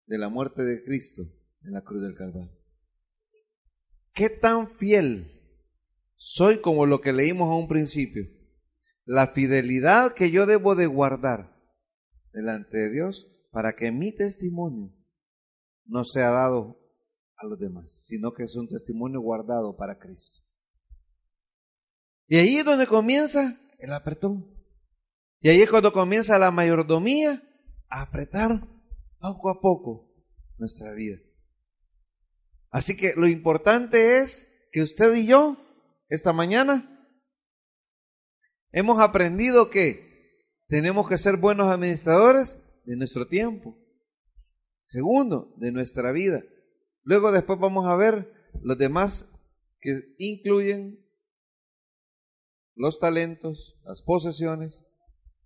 de 0.07 0.17
la 0.17 0.29
muerte 0.29 0.63
de 0.63 0.83
Cristo 0.83 1.23
en 1.63 1.73
la 1.73 1.81
cruz 1.81 2.01
del 2.01 2.15
Calvario? 2.15 2.51
¿Qué 4.13 4.29
tan 4.29 4.67
fiel 4.67 5.32
soy 6.15 6.59
como 6.61 6.85
lo 6.85 7.01
que 7.01 7.13
leímos 7.13 7.49
a 7.49 7.55
un 7.55 7.67
principio? 7.67 8.23
La 9.05 9.27
fidelidad 9.27 10.13
que 10.13 10.31
yo 10.31 10.45
debo 10.45 10.75
de 10.75 10.87
guardar 10.87 11.53
delante 12.31 12.77
de 12.77 12.91
Dios 12.91 13.27
para 13.51 13.73
que 13.73 13.91
mi 13.91 14.13
testimonio 14.13 14.93
no 15.85 16.05
sea 16.05 16.29
dado 16.29 16.79
a 17.35 17.45
los 17.45 17.59
demás, 17.59 18.05
sino 18.05 18.33
que 18.33 18.43
es 18.43 18.55
un 18.55 18.67
testimonio 18.67 19.21
guardado 19.21 19.75
para 19.75 19.99
Cristo. 19.99 20.41
Y 22.27 22.37
ahí 22.37 22.57
es 22.57 22.65
donde 22.65 22.87
comienza 22.87 23.59
el 23.79 23.93
apretón. 23.93 24.49
Y 25.41 25.49
ahí 25.49 25.61
es 25.61 25.69
cuando 25.69 25.91
comienza 25.91 26.39
la 26.39 26.51
mayordomía 26.51 27.43
a 27.89 28.01
apretar 28.03 28.65
poco 29.19 29.49
a 29.49 29.59
poco 29.59 30.13
nuestra 30.57 30.93
vida. 30.93 31.17
Así 32.69 32.95
que 32.95 33.13
lo 33.15 33.27
importante 33.27 34.17
es 34.17 34.47
que 34.71 34.81
usted 34.81 35.13
y 35.15 35.27
yo, 35.27 35.57
esta 36.13 36.31
mañana, 36.31 37.09
hemos 38.71 38.99
aprendido 38.99 39.71
que 39.71 40.45
tenemos 40.67 41.09
que 41.09 41.17
ser 41.17 41.37
buenos 41.37 41.67
administradores 41.67 42.61
de 42.85 42.95
nuestro 42.97 43.27
tiempo. 43.27 43.75
Segundo, 44.85 45.55
de 45.57 45.71
nuestra 45.71 46.11
vida. 46.11 46.43
Luego 47.01 47.31
después 47.31 47.57
vamos 47.59 47.87
a 47.87 47.95
ver 47.95 48.31
los 48.61 48.77
demás 48.77 49.27
que 49.79 50.13
incluyen 50.19 51.03
los 52.75 52.99
talentos, 52.99 53.79
las 53.83 54.03
posesiones 54.03 54.85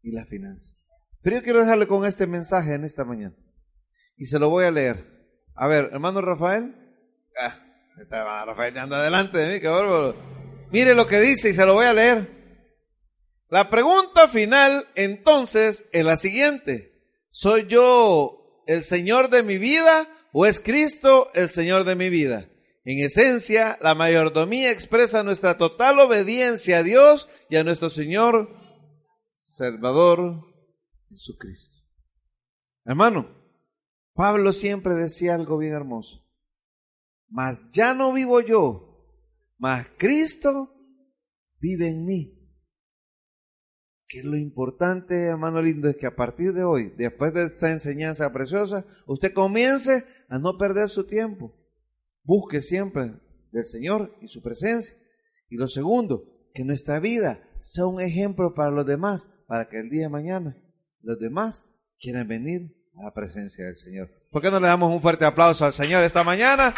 y 0.01 0.11
las 0.11 0.27
finanzas. 0.27 0.85
Pero 1.21 1.37
yo 1.37 1.43
quiero 1.43 1.59
dejarle 1.61 1.87
con 1.87 2.05
este 2.05 2.27
mensaje 2.27 2.73
en 2.73 2.83
esta 2.83 3.05
mañana. 3.05 3.37
Y 4.17 4.25
se 4.25 4.37
lo 4.37 4.49
voy 4.49 4.65
a 4.65 4.71
leer. 4.71 5.37
A 5.55 5.67
ver, 5.67 5.91
hermano 5.93 6.19
Rafael. 6.19 6.75
Ah, 7.39 8.45
Rafael 8.45 8.77
anda 8.77 9.01
delante 9.01 9.37
de 9.37 9.53
mí, 9.53 9.61
qué 9.61 9.69
bárbaro. 9.69 10.36
Mire 10.71 10.93
lo 10.93 11.07
que 11.07 11.19
dice 11.19 11.49
y 11.49 11.53
se 11.53 11.65
lo 11.65 11.75
voy 11.75 11.85
a 11.85 11.93
leer. 11.93 12.37
La 13.49 13.69
pregunta 13.69 14.27
final 14.27 14.87
entonces 14.95 15.87
es 15.93 16.03
la 16.03 16.17
siguiente. 16.17 16.93
¿Soy 17.29 17.67
yo 17.67 18.63
el 18.67 18.83
Señor 18.83 19.29
de 19.29 19.43
mi 19.43 19.57
vida 19.57 20.09
o 20.33 20.45
es 20.45 20.59
Cristo 20.59 21.29
el 21.33 21.49
Señor 21.49 21.85
de 21.85 21.95
mi 21.95 22.09
vida? 22.09 22.49
En 22.83 22.99
esencia, 22.99 23.77
la 23.81 23.95
mayordomía 23.95 24.71
expresa 24.71 25.23
nuestra 25.23 25.57
total 25.57 25.99
obediencia 25.99 26.79
a 26.79 26.83
Dios 26.83 27.27
y 27.49 27.57
a 27.57 27.63
nuestro 27.63 27.89
Señor 27.89 28.49
Salvador 29.35 30.43
Jesucristo. 31.09 31.85
Hermano, 32.85 33.29
Pablo 34.13 34.53
siempre 34.53 34.93
decía 34.95 35.35
algo 35.35 35.57
bien 35.57 35.73
hermoso. 35.73 36.25
Mas 37.29 37.69
ya 37.71 37.93
no 37.93 38.13
vivo 38.13 38.39
yo, 38.39 38.86
mas 39.57 39.87
Cristo 39.97 40.73
vive 41.59 41.89
en 41.89 42.05
mí. 42.05 42.33
Que 44.07 44.23
lo 44.23 44.37
importante, 44.37 45.27
hermano 45.27 45.61
lindo, 45.61 45.89
es 45.89 45.97
que 45.97 46.05
a 46.05 46.15
partir 46.15 46.53
de 46.53 46.63
hoy, 46.63 46.93
después 46.97 47.33
de 47.33 47.45
esta 47.45 47.71
enseñanza 47.71 48.31
preciosa, 48.31 48.85
usted 49.05 49.33
comience 49.33 50.05
a 50.29 50.39
no 50.39 50.57
perder 50.57 50.87
su 50.87 51.05
tiempo 51.05 51.53
Busque 52.27 52.61
siempre 52.61 53.13
del 53.53 53.63
Señor 53.63 54.13
y 54.21 54.27
su 54.27 54.41
presencia. 54.41 54.93
Y 55.49 55.55
lo 55.55 55.69
segundo, 55.69 56.25
que 56.53 56.65
nuestra 56.65 56.99
vida 56.99 57.41
sea 57.61 57.85
un 57.85 58.01
ejemplo 58.01 58.53
para 58.53 58.69
los 58.69 58.85
demás, 58.85 59.29
para 59.47 59.69
que 59.69 59.79
el 59.79 59.89
día 59.89 60.03
de 60.03 60.09
mañana 60.09 60.61
los 60.99 61.17
demás 61.19 61.63
quieran 61.97 62.27
venir 62.27 62.75
a 62.97 63.05
la 63.05 63.13
presencia 63.13 63.65
del 63.65 63.77
Señor. 63.77 64.09
¿Por 64.31 64.41
qué 64.41 64.51
no 64.51 64.59
le 64.59 64.67
damos 64.67 64.91
un 64.91 65.01
fuerte 65.01 65.25
aplauso 65.25 65.65
al 65.65 65.73
Señor 65.73 66.03
esta 66.03 66.23
mañana 66.23 66.73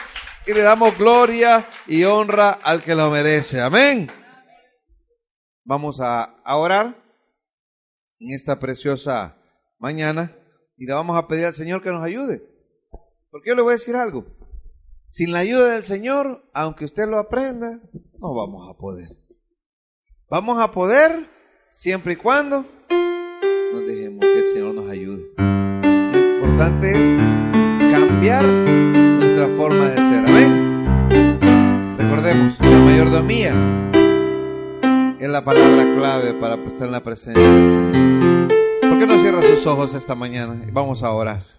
y 0.45 0.54
le 0.54 0.62
damos 0.62 0.97
gloria 0.97 1.66
y 1.88 2.04
honra 2.04 2.52
al 2.52 2.84
que 2.84 2.95
lo 2.95 3.10
merece? 3.10 3.60
Amén. 3.60 4.10
Vamos 5.64 6.00
a, 6.02 6.36
orar 6.45 6.95
en 8.20 8.34
esta 8.34 8.60
preciosa 8.60 9.38
mañana 9.78 10.36
y 10.78 10.86
le 10.86 10.93
vamos 10.93 11.18
a 11.18 11.28
pedir 11.28 11.45
al 11.45 11.54
Señor 11.54 11.82
que 11.82 11.91
nos 11.91 12.04
ayude. 12.04 12.43
Porque 13.32 13.50
yo 13.50 13.56
le 13.56 13.62
voy 13.62 13.72
a 13.72 13.78
decir 13.78 13.95
algo. 13.95 14.26
Sin 15.06 15.32
la 15.32 15.39
ayuda 15.39 15.74
del 15.74 15.84
Señor, 15.84 16.43
aunque 16.54 16.86
usted 16.86 17.08
lo 17.08 17.18
aprenda, 17.18 17.80
no 18.20 18.34
vamos 18.34 18.70
a 18.70 18.78
poder. 18.78 19.10
Vamos 20.30 20.60
a 20.60 20.72
poder 20.72 21.28
siempre 21.72 22.14
y 22.14 22.16
cuando 22.16 22.66
nos 23.74 23.88
dejemos 23.88 24.22
que 24.22 24.39
el 24.39 24.45
Señor 24.45 24.74
nos 24.76 24.89
ayude. 24.89 25.68
Importante 26.60 26.91
es 26.91 27.18
cambiar 27.89 28.43
nuestra 28.43 29.47
forma 29.55 29.86
de 29.86 29.95
ser. 29.95 30.26
Amén. 30.28 31.95
Recordemos, 31.97 32.60
la 32.60 32.80
mayordomía 32.80 33.53
es 35.22 35.30
la 35.30 35.41
palabra 35.45 35.86
clave 35.95 36.34
para 36.34 36.55
estar 36.55 36.88
en 36.88 36.91
la 36.91 37.01
presencia 37.01 37.41
del 37.41 37.66
Señor. 37.66 38.49
¿Por 38.89 38.99
qué 38.99 39.07
no 39.07 39.18
cierra 39.20 39.41
sus 39.41 39.66
ojos 39.68 39.93
esta 39.93 40.16
mañana? 40.16 40.62
Vamos 40.74 41.01
a 41.01 41.12
orar. 41.14 41.59